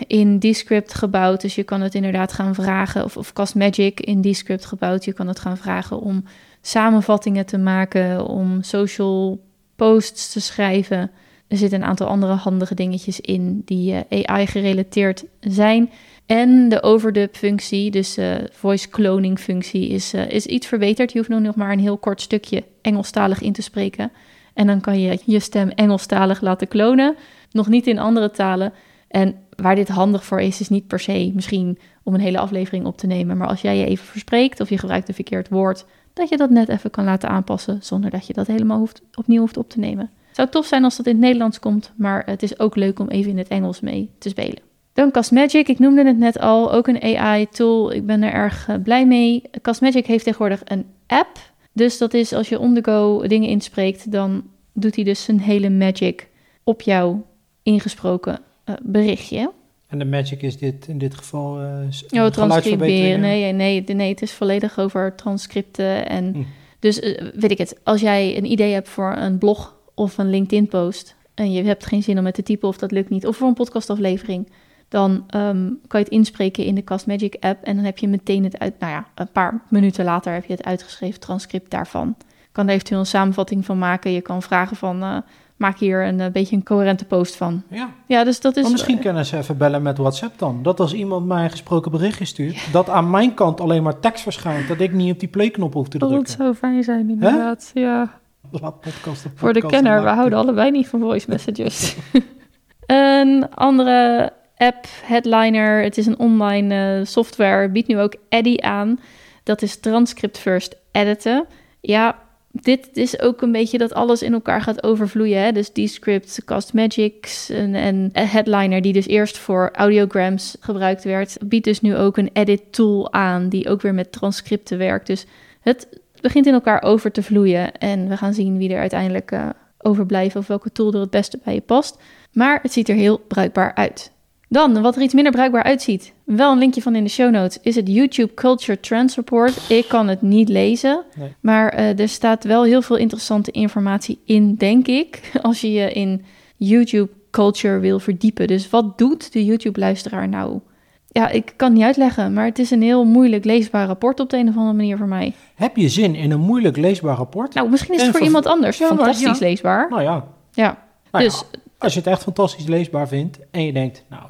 in 0.06 0.38
Descript 0.38 0.94
gebouwd. 0.94 1.40
Dus 1.40 1.54
je 1.54 1.62
kan 1.62 1.80
het 1.80 1.94
inderdaad 1.94 2.32
gaan 2.32 2.54
vragen, 2.54 3.04
of, 3.04 3.16
of 3.16 3.32
Castmagic 3.32 4.00
in 4.00 4.20
Descript 4.20 4.64
gebouwd. 4.64 5.04
Je 5.04 5.12
kan 5.12 5.28
het 5.28 5.38
gaan 5.38 5.56
vragen 5.56 6.00
om 6.00 6.24
samenvattingen 6.60 7.46
te 7.46 7.58
maken, 7.58 8.26
om 8.26 8.62
social 8.62 9.40
posts 9.76 10.32
te 10.32 10.40
schrijven. 10.40 11.10
Er 11.48 11.56
zitten 11.56 11.80
een 11.80 11.86
aantal 11.86 12.06
andere 12.06 12.32
handige 12.32 12.74
dingetjes 12.74 13.20
in 13.20 13.62
die 13.64 14.04
eh, 14.08 14.24
AI-gerelateerd 14.24 15.24
zijn. 15.40 15.90
En 16.26 16.68
de 16.68 16.82
overdub-functie, 16.82 17.90
dus 17.90 18.14
de 18.14 18.48
voice 18.52 18.88
cloning-functie, 18.88 19.88
is, 19.88 20.12
eh, 20.12 20.28
is 20.30 20.46
iets 20.46 20.66
verbeterd. 20.66 21.12
Je 21.12 21.18
hoeft 21.18 21.30
nu 21.30 21.40
nog 21.40 21.54
maar 21.54 21.72
een 21.72 21.80
heel 21.80 21.98
kort 21.98 22.20
stukje 22.20 22.64
Engelstalig 22.82 23.40
in 23.40 23.52
te 23.52 23.62
spreken. 23.62 24.12
En 24.54 24.66
dan 24.66 24.80
kan 24.80 25.00
je 25.00 25.18
je 25.24 25.40
stem 25.40 25.68
Engelstalig 25.68 26.40
laten 26.40 26.68
klonen. 26.68 27.16
Nog 27.50 27.68
niet 27.68 27.86
in 27.86 27.98
andere 27.98 28.30
talen. 28.30 28.72
En 29.08 29.36
waar 29.56 29.74
dit 29.74 29.88
handig 29.88 30.24
voor 30.24 30.40
is, 30.40 30.60
is 30.60 30.68
niet 30.68 30.86
per 30.86 31.00
se 31.00 31.30
misschien 31.34 31.78
om 32.02 32.14
een 32.14 32.20
hele 32.20 32.38
aflevering 32.38 32.86
op 32.86 32.98
te 32.98 33.06
nemen. 33.06 33.36
Maar 33.36 33.48
als 33.48 33.60
jij 33.60 33.76
je 33.76 33.86
even 33.86 34.06
verspreekt 34.06 34.60
of 34.60 34.68
je 34.68 34.78
gebruikt 34.78 35.08
een 35.08 35.14
verkeerd 35.14 35.48
woord, 35.48 35.84
dat 36.12 36.28
je 36.28 36.36
dat 36.36 36.50
net 36.50 36.68
even 36.68 36.90
kan 36.90 37.04
laten 37.04 37.28
aanpassen 37.28 37.78
zonder 37.82 38.10
dat 38.10 38.26
je 38.26 38.32
dat 38.32 38.46
helemaal 38.46 38.78
hoeft, 38.78 39.02
opnieuw 39.14 39.40
hoeft 39.40 39.56
op 39.56 39.70
te 39.70 39.78
nemen. 39.78 40.10
Het 40.26 40.36
zou 40.36 40.48
tof 40.48 40.66
zijn 40.66 40.84
als 40.84 40.96
dat 40.96 41.06
in 41.06 41.12
het 41.12 41.20
Nederlands 41.20 41.58
komt, 41.58 41.92
maar 41.96 42.22
het 42.26 42.42
is 42.42 42.58
ook 42.58 42.76
leuk 42.76 42.98
om 42.98 43.08
even 43.08 43.30
in 43.30 43.38
het 43.38 43.48
Engels 43.48 43.80
mee 43.80 44.10
te 44.18 44.28
spelen. 44.28 44.58
Dan 44.92 45.10
Castmagic, 45.10 45.68
ik 45.68 45.78
noemde 45.78 46.06
het 46.06 46.18
net 46.18 46.38
al, 46.38 46.72
ook 46.72 46.86
een 46.86 47.02
AI-tool. 47.02 47.92
Ik 47.92 48.06
ben 48.06 48.22
er 48.22 48.32
erg 48.32 48.68
eh, 48.68 48.76
blij 48.82 49.06
mee. 49.06 49.42
Castmagic 49.62 50.06
heeft 50.06 50.24
tegenwoordig 50.24 50.62
een 50.64 50.86
app. 51.06 51.38
Dus 51.74 51.98
dat 51.98 52.14
is 52.14 52.32
als 52.32 52.48
je 52.48 52.58
on 52.58 52.74
the 52.74 52.84
go 52.84 53.26
dingen 53.26 53.48
inspreekt, 53.48 54.12
dan 54.12 54.42
doet 54.72 54.94
hij 54.94 55.04
dus 55.04 55.28
een 55.28 55.40
hele 55.40 55.70
magic 55.70 56.28
op 56.62 56.82
jouw 56.82 57.26
ingesproken 57.62 58.38
eh, 58.64 58.74
berichtje. 58.82 59.52
En 59.86 59.98
de 59.98 60.04
magic 60.04 60.42
is 60.42 60.56
dit 60.56 60.88
in 60.88 60.98
dit 60.98 61.14
geval 61.14 61.60
uh, 61.60 62.24
Oh, 62.24 62.26
transcriberen. 62.26 63.20
Nee, 63.20 63.52
nee, 63.52 63.84
nee, 63.86 64.08
het 64.08 64.22
is 64.22 64.32
volledig 64.32 64.78
over 64.78 65.14
transcripten. 65.14 66.08
En 66.08 66.32
Hm. 66.34 66.42
dus 66.78 67.00
uh, 67.00 67.20
weet 67.34 67.50
ik 67.50 67.58
het, 67.58 67.80
als 67.82 68.00
jij 68.00 68.36
een 68.36 68.50
idee 68.50 68.72
hebt 68.72 68.88
voor 68.88 69.16
een 69.16 69.38
blog 69.38 69.76
of 69.94 70.18
een 70.18 70.30
LinkedIn-post 70.30 71.16
en 71.34 71.52
je 71.52 71.62
hebt 71.62 71.86
geen 71.86 72.02
zin 72.02 72.18
om 72.18 72.24
het 72.24 72.34
te 72.34 72.42
typen 72.42 72.68
of 72.68 72.78
dat 72.78 72.90
lukt 72.90 73.10
niet, 73.10 73.26
of 73.26 73.36
voor 73.36 73.48
een 73.48 73.54
podcastaflevering, 73.54 74.48
dan 74.94 75.10
um, 75.12 75.78
kan 75.86 76.00
je 76.00 76.06
het 76.06 76.08
inspreken 76.08 76.64
in 76.64 76.74
de 76.74 76.84
Castmagic 76.84 77.36
app 77.40 77.64
en 77.64 77.76
dan 77.76 77.84
heb 77.84 77.98
je 77.98 78.08
meteen 78.08 78.44
het 78.44 78.58
uit, 78.58 78.78
nou 78.78 78.92
ja, 78.92 79.06
een 79.14 79.32
paar 79.32 79.60
minuten 79.68 80.04
later 80.04 80.32
heb 80.32 80.44
je 80.44 80.52
het 80.52 80.64
uitgeschreven 80.64 81.20
transcript 81.20 81.70
daarvan. 81.70 82.14
Je 82.18 82.48
kan 82.52 82.66
er 82.66 82.72
eventueel 82.72 83.00
een 83.00 83.06
samenvatting 83.06 83.64
van 83.64 83.78
maken. 83.78 84.10
Je 84.10 84.20
kan 84.20 84.42
vragen 84.42 84.76
van, 84.76 85.02
uh, 85.02 85.16
maak 85.56 85.78
hier 85.78 86.06
een, 86.06 86.20
een, 86.20 86.32
beetje 86.32 86.56
een 86.56 86.62
coherente 86.62 87.04
post 87.04 87.36
van. 87.36 87.62
Ja, 87.68 87.88
ja 88.06 88.24
dus 88.24 88.40
dat 88.40 88.56
is... 88.56 88.62
Maar 88.62 88.72
misschien 88.72 88.98
kunnen 88.98 89.26
ze 89.26 89.36
even 89.36 89.56
bellen 89.56 89.82
met 89.82 89.98
WhatsApp 89.98 90.38
dan. 90.38 90.62
Dat 90.62 90.80
als 90.80 90.94
iemand 90.94 91.26
mij 91.26 91.44
een 91.44 91.50
gesproken 91.50 91.90
berichtje 91.90 92.24
stuurt, 92.24 92.54
ja. 92.54 92.72
dat 92.72 92.88
aan 92.88 93.10
mijn 93.10 93.34
kant 93.34 93.60
alleen 93.60 93.82
maar 93.82 94.00
tekst 94.00 94.22
verschijnt, 94.22 94.68
dat 94.68 94.80
ik 94.80 94.92
niet 94.92 95.12
op 95.12 95.20
die 95.20 95.28
playknop 95.28 95.72
hoef 95.72 95.88
te 95.88 95.98
drukken. 95.98 96.18
Dat 96.18 96.30
zou 96.30 96.54
fijn 96.54 96.82
zijn 96.82 97.10
inderdaad, 97.10 97.70
Hè? 97.74 97.80
ja. 97.80 98.20
Podcast, 98.50 98.80
podcast, 98.80 99.26
Voor 99.34 99.52
de 99.52 99.66
kenner, 99.66 100.02
we 100.02 100.08
houden 100.08 100.38
allebei 100.38 100.70
niet 100.70 100.88
van 100.88 101.00
voice 101.00 101.30
messages. 101.30 101.96
een 102.86 103.48
andere 103.54 104.32
app, 104.56 104.86
Headliner, 105.02 105.82
het 105.82 105.98
is 105.98 106.06
een 106.06 106.18
online 106.18 106.98
uh, 106.98 107.06
software, 107.06 107.68
biedt 107.68 107.88
nu 107.88 107.98
ook 107.98 108.14
Eddy 108.28 108.56
aan. 108.60 109.00
Dat 109.42 109.62
is 109.62 109.76
transcript 109.76 110.38
first 110.38 110.76
editen. 110.90 111.46
Ja, 111.80 112.18
dit 112.50 112.88
is 112.92 113.20
ook 113.20 113.42
een 113.42 113.52
beetje 113.52 113.78
dat 113.78 113.94
alles 113.94 114.22
in 114.22 114.32
elkaar 114.32 114.62
gaat 114.62 114.82
overvloeien. 114.82 115.42
Hè? 115.42 115.52
Dus 115.52 115.72
Descript, 115.72 116.44
Castmagics 116.44 117.50
en, 117.50 117.74
en 117.74 118.10
Headliner, 118.12 118.82
die 118.82 118.92
dus 118.92 119.06
eerst 119.06 119.38
voor 119.38 119.70
audiograms 119.72 120.56
gebruikt 120.60 121.04
werd, 121.04 121.36
biedt 121.44 121.64
dus 121.64 121.80
nu 121.80 121.96
ook 121.96 122.16
een 122.16 122.30
edit 122.32 122.62
tool 122.70 123.12
aan, 123.12 123.48
die 123.48 123.68
ook 123.68 123.82
weer 123.82 123.94
met 123.94 124.12
transcripten 124.12 124.78
werkt. 124.78 125.06
Dus 125.06 125.26
het 125.60 125.88
begint 126.20 126.46
in 126.46 126.52
elkaar 126.52 126.82
over 126.82 127.12
te 127.12 127.22
vloeien. 127.22 127.78
En 127.78 128.08
we 128.08 128.16
gaan 128.16 128.34
zien 128.34 128.58
wie 128.58 128.72
er 128.72 128.80
uiteindelijk 128.80 129.30
uh, 129.30 129.48
overblijft 129.78 130.36
of 130.36 130.46
welke 130.46 130.72
tool 130.72 130.92
er 130.92 131.00
het 131.00 131.10
beste 131.10 131.38
bij 131.44 131.54
je 131.54 131.60
past. 131.60 131.98
Maar 132.32 132.58
het 132.62 132.72
ziet 132.72 132.88
er 132.88 132.94
heel 132.94 133.18
bruikbaar 133.18 133.74
uit. 133.74 134.12
Dan, 134.54 134.82
wat 134.82 134.96
er 134.96 135.02
iets 135.02 135.14
minder 135.14 135.32
bruikbaar 135.32 135.62
uitziet, 135.62 136.12
wel 136.24 136.52
een 136.52 136.58
linkje 136.58 136.82
van 136.82 136.94
in 136.94 137.04
de 137.04 137.10
show 137.10 137.30
notes, 137.30 137.58
is 137.62 137.74
het 137.74 137.88
YouTube 137.88 138.34
Culture 138.34 138.80
Trends 138.80 139.16
Report. 139.16 139.70
Ik 139.70 139.88
kan 139.88 140.08
het 140.08 140.22
niet 140.22 140.48
lezen, 140.48 141.04
Nee. 141.18 141.34
maar 141.40 141.78
uh, 141.78 141.98
er 141.98 142.08
staat 142.08 142.44
wel 142.44 142.64
heel 142.64 142.82
veel 142.82 142.96
interessante 142.96 143.50
informatie 143.50 144.20
in, 144.24 144.54
denk 144.54 144.86
ik. 144.86 145.30
Als 145.42 145.60
je 145.60 145.72
je 145.72 145.92
in 145.92 146.24
YouTube 146.56 147.10
culture 147.30 147.78
wil 147.78 147.98
verdiepen. 147.98 148.46
Dus 148.46 148.70
wat 148.70 148.98
doet 148.98 149.32
de 149.32 149.44
YouTube 149.44 149.80
luisteraar 149.80 150.28
nou? 150.28 150.60
Ja, 151.08 151.28
ik 151.28 151.52
kan 151.56 151.72
niet 151.72 151.82
uitleggen, 151.82 152.32
maar 152.32 152.44
het 152.44 152.58
is 152.58 152.70
een 152.70 152.82
heel 152.82 153.04
moeilijk 153.04 153.44
leesbaar 153.44 153.86
rapport 153.86 154.20
op 154.20 154.30
de 154.30 154.36
een 154.36 154.48
of 154.48 154.56
andere 154.56 154.76
manier 154.76 154.96
voor 154.96 155.08
mij. 155.08 155.32
Heb 155.54 155.76
je 155.76 155.88
zin 155.88 156.14
in 156.14 156.30
een 156.30 156.40
moeilijk 156.40 156.76
leesbaar 156.76 157.16
rapport? 157.16 157.54
Nou, 157.54 157.70
misschien 157.70 157.94
is 157.94 158.00
het 158.00 158.10
En 158.10 158.16
voor 158.16 158.26
iemand 158.26 158.46
anders 158.46 158.78
Ja, 158.78 158.86
fantastisch 158.86 159.38
ja. 159.38 159.46
leesbaar. 159.46 159.88
Nou 159.88 160.02
ja, 160.02 160.26
Ja, 160.52 160.78
Nou 161.10 161.24
dus 161.24 161.44
ja, 161.52 161.58
als 161.78 161.92
je 161.92 161.98
het 161.98 162.08
echt 162.08 162.22
fantastisch 162.22 162.66
leesbaar 162.66 163.08
vindt 163.08 163.38
en 163.50 163.64
je 163.64 163.72
denkt, 163.72 164.04
nou, 164.08 164.22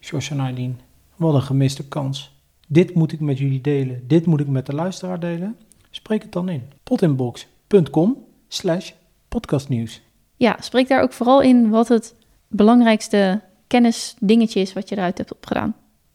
George 0.00 0.30
en 0.30 0.40
Eileen, 0.40 0.80
wat 1.16 1.34
een 1.34 1.42
gemiste 1.42 1.88
kans. 1.88 2.36
Dit 2.68 2.94
moet 2.94 3.12
ik 3.12 3.20
met 3.20 3.38
jullie 3.38 3.60
delen, 3.60 4.04
dit 4.06 4.26
moet 4.26 4.40
ik 4.40 4.46
met 4.48 4.66
de 4.66 4.74
luisteraar 4.74 5.20
delen. 5.20 5.56
Spreek 5.90 6.22
het 6.22 6.32
dan 6.32 6.48
in. 6.48 6.62
potinbox.com 6.82 8.16
slash 8.48 8.90
podcastnieuws. 9.28 10.00
ja, 10.36 10.56
spreek 10.60 10.88
daar 10.88 11.02
ook 11.02 11.12
vooral 11.12 11.40
in 11.40 11.70
wat 11.70 11.88
het 11.88 12.14
belangrijkste 12.48 13.40
kennisdingetje 13.66 14.60
is 14.60 14.72
wat 14.72 14.88
je 14.88 14.96
eruit 14.96 15.18
hebt 15.18 15.32
opgedaan. 15.34 15.74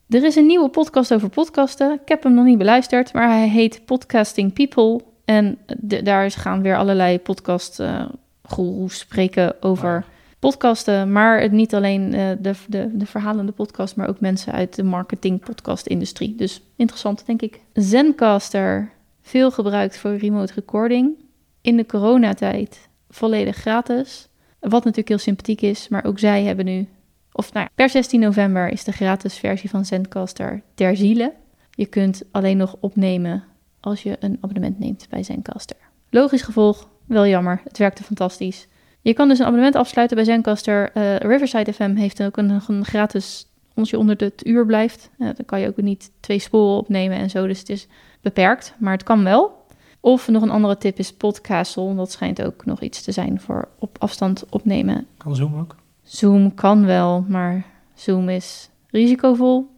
Er 0.10 0.24
is 0.24 0.36
een 0.36 0.46
nieuwe 0.46 0.70
podcast 0.70 1.14
over 1.14 1.30
podcasten. 1.30 1.94
Ik 2.02 2.08
heb 2.08 2.24
hem 2.24 2.34
nog 2.34 2.46
niet 2.46 2.58
beluisterd, 2.58 3.14
maar 3.14 3.28
hij 3.30 3.48
heet 3.50 3.86
Podcasting 3.86 4.54
People. 4.54 5.02
En 5.26 5.58
de- 5.78 6.02
daar 6.02 6.32
gaan 6.32 6.62
weer 6.62 6.78
allerlei 6.78 7.20
podcast 7.20 7.80
eh 7.80 8.06
spreken 8.88 9.64
over 9.64 10.06
podcasten. 10.50 11.12
Maar 11.12 11.42
het 11.42 11.52
niet 11.52 11.76
alleen 11.76 12.14
eh, 12.14 12.30
de, 12.40 12.54
de, 12.68 12.90
de 12.94 13.06
verhalende 13.06 13.52
podcast, 13.52 13.96
maar 13.96 14.08
ook 14.08 14.20
mensen 14.20 14.54
uit 14.54 14.76
de 14.76 14.84
marketing 14.84 15.40
podcast 15.40 15.86
industrie. 15.88 16.36
Dus 16.36 16.62
interessant, 16.76 17.26
denk 17.26 17.42
ik. 17.42 17.60
Zencaster, 17.74 18.92
veel 19.22 19.52
gebruikt 19.52 19.98
voor 19.98 20.16
remote 20.16 20.54
recording. 20.54 21.16
In 21.62 21.78
de 21.78 21.86
coronatijd 21.86 22.90
volledig 23.10 23.56
gratis. 23.56 24.28
Wat 24.60 24.72
natuurlijk 24.72 25.08
heel 25.08 25.18
sympathiek 25.18 25.62
is, 25.62 25.88
maar 25.88 26.06
ook 26.06 26.20
zij 26.20 26.44
hebben 26.44 26.66
nu... 26.66 26.88
Of 27.32 27.54
nou 27.54 27.68
per 27.76 27.90
16 27.90 28.20
november 28.20 28.70
is 28.70 28.84
de 28.84 28.92
gratis 28.92 29.38
versie 29.38 29.70
van 29.70 29.86
Zencaster 29.86 30.62
ter 30.74 30.98
ziele. 30.98 31.34
Je 31.72 31.86
kunt 31.86 32.24
alleen 32.32 32.58
nog 32.58 32.76
opnemen 32.80 33.44
als 33.80 34.04
je 34.04 34.18
een 34.20 34.38
abonnement 34.42 34.80
neemt 34.80 35.08
bij 35.10 35.24
Zencaster. 35.24 35.78
Logisch 36.10 36.42
gevolg, 36.42 36.90
wel 37.06 37.28
jammer, 37.28 37.62
het 37.64 37.78
werkte 37.78 38.04
fantastisch. 38.04 38.68
Je 39.04 39.14
kan 39.14 39.28
dus 39.28 39.40
een 39.40 39.46
abonnement 39.46 39.76
afsluiten 39.76 40.16
bij 40.16 40.26
Zencaster. 40.26 40.92
Eh, 40.92 41.16
Riverside 41.16 41.74
FM 41.74 41.96
heeft 41.96 42.24
ook 42.24 42.38
een, 42.38 42.62
een 42.68 42.86
gratis, 42.86 43.48
als 43.74 43.90
je 43.90 43.98
onder 43.98 44.16
het 44.18 44.46
uur 44.46 44.66
blijft. 44.66 45.10
Eh, 45.18 45.26
dan 45.26 45.46
kan 45.46 45.60
je 45.60 45.68
ook 45.68 45.82
niet 45.82 46.12
twee 46.20 46.40
sporen 46.40 46.78
opnemen 46.78 47.18
en 47.18 47.30
zo, 47.30 47.48
dus 47.48 47.60
het 47.60 47.70
is 47.70 47.88
beperkt, 48.22 48.76
maar 48.80 48.94
het 48.94 49.04
kan 49.04 49.24
wel. 49.24 49.62
Of 50.00 50.28
nog 50.28 50.42
een 50.42 50.50
andere 50.50 50.78
tip 50.78 50.98
is 50.98 51.14
Podcastle. 51.14 51.96
Dat 51.96 52.12
schijnt 52.12 52.42
ook 52.42 52.66
nog 52.66 52.82
iets 52.82 53.02
te 53.02 53.12
zijn 53.12 53.40
voor 53.40 53.68
op 53.80 53.96
afstand 54.00 54.46
opnemen. 54.50 55.08
Kan 55.18 55.36
Zoom 55.36 55.56
ook? 55.56 55.76
Zoom 56.04 56.54
kan 56.54 56.86
wel, 56.86 57.26
maar 57.28 57.66
Zoom 57.94 58.30
is 58.30 58.70
risicovol. 58.90 59.72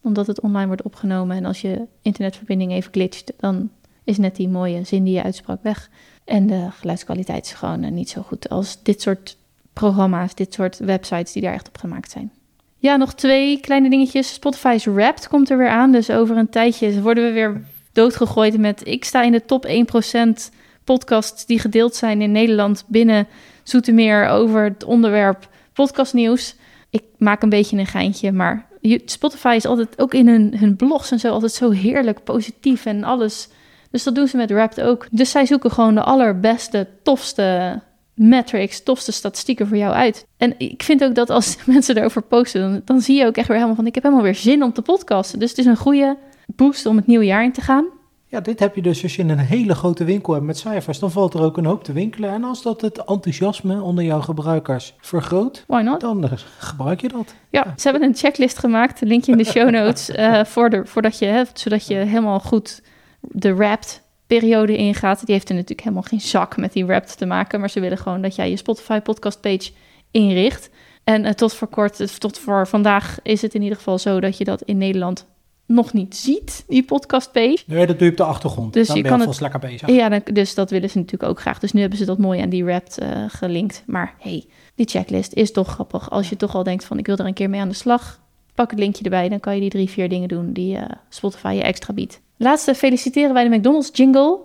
Omdat 0.00 0.26
het 0.26 0.40
online 0.40 0.66
wordt 0.66 0.82
opgenomen. 0.82 1.36
En 1.36 1.44
als 1.44 1.60
je 1.60 1.86
internetverbinding 2.02 2.72
even 2.72 2.92
glitcht, 2.92 3.32
dan 3.36 3.70
is 4.04 4.18
net 4.18 4.36
die 4.36 4.48
mooie 4.48 4.84
zin 4.84 5.04
die 5.04 5.14
je 5.14 5.22
uitsprak 5.22 5.62
weg. 5.62 5.90
En 6.24 6.46
de 6.46 6.68
geluidskwaliteit 6.70 7.44
is 7.44 7.52
gewoon 7.52 7.82
eh, 7.82 7.90
niet 7.90 8.10
zo 8.10 8.22
goed 8.22 8.48
als 8.48 8.82
dit 8.82 9.02
soort 9.02 9.36
programma's, 9.72 10.34
dit 10.34 10.54
soort 10.54 10.78
websites 10.78 11.32
die 11.32 11.42
daar 11.42 11.54
echt 11.54 11.68
op 11.68 11.78
gemaakt 11.78 12.10
zijn. 12.10 12.32
Ja, 12.78 12.96
nog 12.96 13.14
twee 13.14 13.60
kleine 13.60 13.90
dingetjes. 13.90 14.32
Spotify's 14.32 14.84
Wrapped 14.84 15.28
komt 15.28 15.50
er 15.50 15.58
weer 15.58 15.68
aan. 15.68 15.92
Dus 15.92 16.10
over 16.10 16.36
een 16.36 16.50
tijdje 16.50 17.02
worden 17.02 17.24
we 17.24 17.32
weer 17.32 17.64
doodgegooid 17.92 18.58
met... 18.58 18.86
ik 18.86 19.04
sta 19.04 19.22
in 19.22 19.32
de 19.32 19.44
top 19.44 19.66
1% 19.66 20.54
podcasts 20.84 21.46
die 21.46 21.58
gedeeld 21.58 21.94
zijn 21.94 22.22
in 22.22 22.32
Nederland... 22.32 22.84
binnen 22.86 23.26
Zoetermeer 23.62 24.26
over 24.26 24.64
het 24.64 24.84
onderwerp 24.84 25.48
podcastnieuws. 25.72 26.54
Ik 26.90 27.02
maak 27.18 27.42
een 27.42 27.48
beetje 27.48 27.76
een 27.76 27.86
geintje, 27.86 28.32
maar 28.32 28.66
Spotify 29.04 29.54
is 29.56 29.66
altijd 29.66 30.00
ook 30.00 30.14
in 30.14 30.28
hun, 30.28 30.58
hun 30.58 30.76
blogs 30.76 31.10
en 31.10 31.18
zo 31.18 31.32
altijd 31.32 31.52
zo 31.52 31.70
heerlijk 31.70 32.24
positief 32.24 32.86
en 32.86 33.04
alles. 33.04 33.48
Dus 33.92 34.02
dat 34.02 34.14
doen 34.14 34.28
ze 34.28 34.36
met 34.36 34.50
Wrapped 34.50 34.80
ook. 34.80 35.06
Dus 35.10 35.30
zij 35.30 35.46
zoeken 35.46 35.70
gewoon 35.70 35.94
de 35.94 36.02
allerbeste, 36.02 36.88
tofste 37.02 37.80
metrics, 38.14 38.82
tofste 38.82 39.12
statistieken 39.12 39.66
voor 39.66 39.76
jou 39.76 39.94
uit. 39.94 40.26
En 40.36 40.54
ik 40.58 40.82
vind 40.82 41.04
ook 41.04 41.14
dat 41.14 41.30
als 41.30 41.56
mensen 41.66 41.96
erover 41.96 42.22
posten, 42.22 42.60
dan, 42.60 42.82
dan 42.84 43.00
zie 43.00 43.18
je 43.18 43.26
ook 43.26 43.36
echt 43.36 43.48
weer 43.48 43.56
helemaal 43.56 43.76
van... 43.76 43.86
ik 43.86 43.94
heb 43.94 44.02
helemaal 44.02 44.24
weer 44.24 44.34
zin 44.34 44.62
om 44.62 44.72
te 44.72 44.82
podcasten. 44.82 45.38
Dus 45.38 45.50
het 45.50 45.58
is 45.58 45.66
een 45.66 45.76
goede 45.76 46.16
boost 46.46 46.86
om 46.86 46.96
het 46.96 47.06
nieuwe 47.06 47.24
jaar 47.24 47.44
in 47.44 47.52
te 47.52 47.60
gaan. 47.60 47.84
Ja, 48.26 48.40
dit 48.40 48.60
heb 48.60 48.74
je 48.74 48.82
dus 48.82 49.02
als 49.02 49.16
je 49.16 49.22
een 49.22 49.38
hele 49.38 49.74
grote 49.74 50.04
winkel 50.04 50.32
hebt 50.32 50.44
met 50.46 50.58
cijfers. 50.58 50.98
Dan 50.98 51.10
valt 51.10 51.34
er 51.34 51.42
ook 51.42 51.56
een 51.56 51.64
hoop 51.64 51.84
te 51.84 51.92
winkelen. 51.92 52.30
En 52.30 52.44
als 52.44 52.62
dat 52.62 52.80
het 52.80 53.04
enthousiasme 53.04 53.82
onder 53.82 54.04
jouw 54.04 54.20
gebruikers 54.20 54.94
vergroot, 55.00 55.64
Why 55.66 55.80
not? 55.80 56.00
dan 56.00 56.24
eh, 56.24 56.32
gebruik 56.58 57.00
je 57.00 57.08
dat. 57.08 57.34
Ja, 57.50 57.74
ze 57.76 57.88
hebben 57.88 58.08
een 58.08 58.14
checklist 58.14 58.58
gemaakt, 58.58 59.00
linkje 59.00 59.32
in 59.32 59.38
de 59.38 59.44
show 59.44 59.70
notes, 59.80 60.10
eh, 60.10 60.44
voor 60.44 60.70
de, 60.70 60.82
voordat 60.86 61.18
je, 61.18 61.24
hè, 61.24 61.42
zodat 61.54 61.86
je 61.86 61.94
helemaal 61.94 62.40
goed 62.40 62.82
de 63.28 63.54
wrapped 63.54 64.02
periode 64.26 64.76
ingaat. 64.76 65.26
Die 65.26 65.34
heeft 65.34 65.48
er 65.48 65.54
natuurlijk 65.54 65.80
helemaal 65.80 66.02
geen 66.02 66.20
zak 66.20 66.56
met 66.56 66.72
die 66.72 66.86
wrapped 66.86 67.18
te 67.18 67.26
maken, 67.26 67.60
maar 67.60 67.70
ze 67.70 67.80
willen 67.80 67.98
gewoon 67.98 68.22
dat 68.22 68.34
jij 68.34 68.50
je 68.50 68.56
Spotify 68.56 69.00
podcast 69.00 69.40
page 69.40 69.70
inricht. 70.10 70.70
En 71.04 71.24
eh, 71.24 71.32
tot 71.32 71.54
voor 71.54 71.68
kort, 71.68 72.00
eh, 72.00 72.06
tot 72.06 72.38
voor 72.38 72.66
vandaag 72.68 73.18
is 73.22 73.42
het 73.42 73.54
in 73.54 73.62
ieder 73.62 73.76
geval 73.76 73.98
zo 73.98 74.20
dat 74.20 74.38
je 74.38 74.44
dat 74.44 74.62
in 74.62 74.78
Nederland 74.78 75.26
nog 75.66 75.92
niet 75.92 76.16
ziet, 76.16 76.64
die 76.68 76.84
podcast 76.84 77.32
page. 77.32 77.58
Nee, 77.66 77.86
dat 77.86 77.98
doe 77.98 78.04
je 78.04 78.10
op 78.10 78.16
de 78.16 78.24
achtergrond. 78.24 78.72
Dus 78.72 78.86
dan 78.86 78.96
je 78.96 79.02
ben 79.02 79.10
je 79.10 79.16
kan 79.16 79.26
alvast 79.26 79.40
lekker 79.42 79.60
bezig. 79.60 79.88
Ja, 79.88 80.08
dan, 80.08 80.20
dus 80.32 80.54
dat 80.54 80.70
willen 80.70 80.90
ze 80.90 80.98
natuurlijk 80.98 81.30
ook 81.30 81.40
graag. 81.40 81.58
Dus 81.58 81.72
nu 81.72 81.80
hebben 81.80 81.98
ze 81.98 82.04
dat 82.04 82.18
mooi 82.18 82.40
aan 82.40 82.48
die 82.48 82.64
wrapped 82.64 82.98
eh, 82.98 83.08
gelinkt. 83.28 83.82
Maar 83.86 84.14
hey, 84.18 84.46
die 84.74 84.88
checklist 84.88 85.32
is 85.32 85.52
toch 85.52 85.68
grappig. 85.68 86.10
Als 86.10 86.28
je 86.28 86.36
toch 86.36 86.54
al 86.54 86.62
denkt 86.62 86.84
van 86.84 86.98
ik 86.98 87.06
wil 87.06 87.16
er 87.16 87.26
een 87.26 87.34
keer 87.34 87.50
mee 87.50 87.60
aan 87.60 87.68
de 87.68 87.74
slag, 87.74 88.20
pak 88.54 88.70
het 88.70 88.78
linkje 88.78 89.04
erbij. 89.04 89.28
Dan 89.28 89.40
kan 89.40 89.54
je 89.54 89.60
die 89.60 89.70
drie, 89.70 89.90
vier 89.90 90.08
dingen 90.08 90.28
doen 90.28 90.52
die 90.52 90.78
Spotify 91.08 91.52
je 91.56 91.62
extra 91.62 91.92
biedt. 91.92 92.20
Laatste 92.42 92.74
feliciteren 92.74 93.34
wij 93.34 93.48
de 93.48 93.56
McDonald's 93.56 93.90
jingle. 93.92 94.38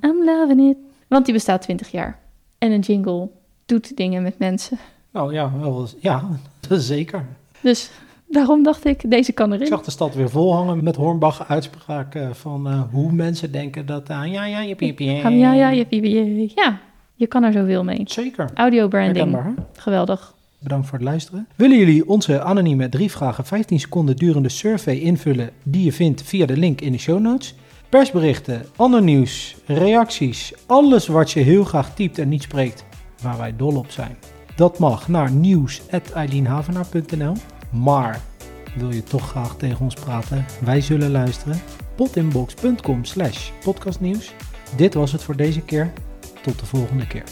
I'm 0.00 0.24
loving 0.24 0.70
it. 0.70 0.76
Want 1.08 1.24
die 1.24 1.34
bestaat 1.34 1.62
20 1.62 1.90
jaar. 1.90 2.18
En 2.58 2.70
een 2.72 2.80
jingle 2.80 3.28
doet 3.66 3.96
dingen 3.96 4.22
met 4.22 4.38
mensen. 4.38 4.78
Nou 5.10 5.32
ja, 5.32 5.52
wel, 5.60 5.86
ja, 6.00 6.22
zeker. 6.68 7.26
Dus 7.60 7.90
daarom 8.28 8.62
dacht 8.62 8.84
ik, 8.84 9.10
deze 9.10 9.32
kan 9.32 9.48
Ik 9.48 9.54
erin. 9.54 9.66
zag 9.66 9.82
de 9.82 9.90
stad 9.90 10.14
weer 10.14 10.30
vol 10.30 10.54
hangen 10.54 10.84
met 10.84 10.96
Hornbach 10.96 11.48
uitspraken 11.48 12.36
van 12.36 12.68
eh, 12.68 12.80
hoe 12.92 13.12
mensen 13.12 13.52
denken 13.52 13.86
dat... 13.86 14.10
ah, 14.10 14.26
ja, 14.32 14.44
ja, 14.46 14.60
je 14.60 14.74
piepje. 14.74 15.04
Ja, 15.12 15.28
ja, 15.52 15.70
je, 15.70 15.86
je, 15.90 16.00
je- 16.10 16.52
ja, 16.54 16.78
je 17.14 17.26
kan 17.26 17.42
er 17.42 17.52
zoveel 17.52 17.84
mee. 17.84 18.02
Zeker. 18.04 18.50
Audio 18.54 18.88
branding, 18.88 19.16
Herkenbaar, 19.32 19.54
geweldig. 19.76 20.34
Bedankt 20.58 20.86
voor 20.86 20.98
het 20.98 21.06
luisteren. 21.06 21.48
Willen 21.56 21.78
jullie 21.78 22.08
onze 22.08 22.42
anonieme 22.42 22.88
drie 22.88 23.10
vragen 23.10 23.46
15 23.46 23.80
seconden 23.80 24.16
durende 24.16 24.48
survey 24.48 24.98
invullen 24.98 25.50
die 25.62 25.84
je 25.84 25.92
vindt 25.92 26.22
via 26.22 26.46
de 26.46 26.56
link 26.56 26.80
in 26.80 26.92
de 26.92 26.98
show 26.98 27.20
notes? 27.20 27.54
Persberichten, 27.88 28.66
ander 28.76 29.02
nieuws, 29.02 29.56
reacties, 29.66 30.52
alles 30.66 31.06
wat 31.06 31.30
je 31.30 31.40
heel 31.40 31.64
graag 31.64 31.94
typt 31.94 32.18
en 32.18 32.28
niet 32.28 32.42
spreekt, 32.42 32.84
waar 33.22 33.38
wij 33.38 33.56
dol 33.56 33.76
op 33.76 33.90
zijn. 33.90 34.16
Dat 34.56 34.78
mag 34.78 35.08
naar 35.08 35.30
nieuws.eileenhavenaar.nl. 35.30 37.34
Maar 37.70 38.20
wil 38.76 38.92
je 38.92 39.02
toch 39.02 39.28
graag 39.28 39.56
tegen 39.56 39.80
ons 39.80 39.94
praten? 39.94 40.44
Wij 40.64 40.80
zullen 40.80 41.10
luisteren. 41.10 41.60
potinbox.com 41.94 43.04
slash 43.04 43.50
podcastnieuws. 43.64 44.32
Dit 44.76 44.94
was 44.94 45.12
het 45.12 45.22
voor 45.22 45.36
deze 45.36 45.60
keer. 45.60 45.92
Tot 46.42 46.58
de 46.58 46.66
volgende 46.66 47.06
keer. 47.06 47.24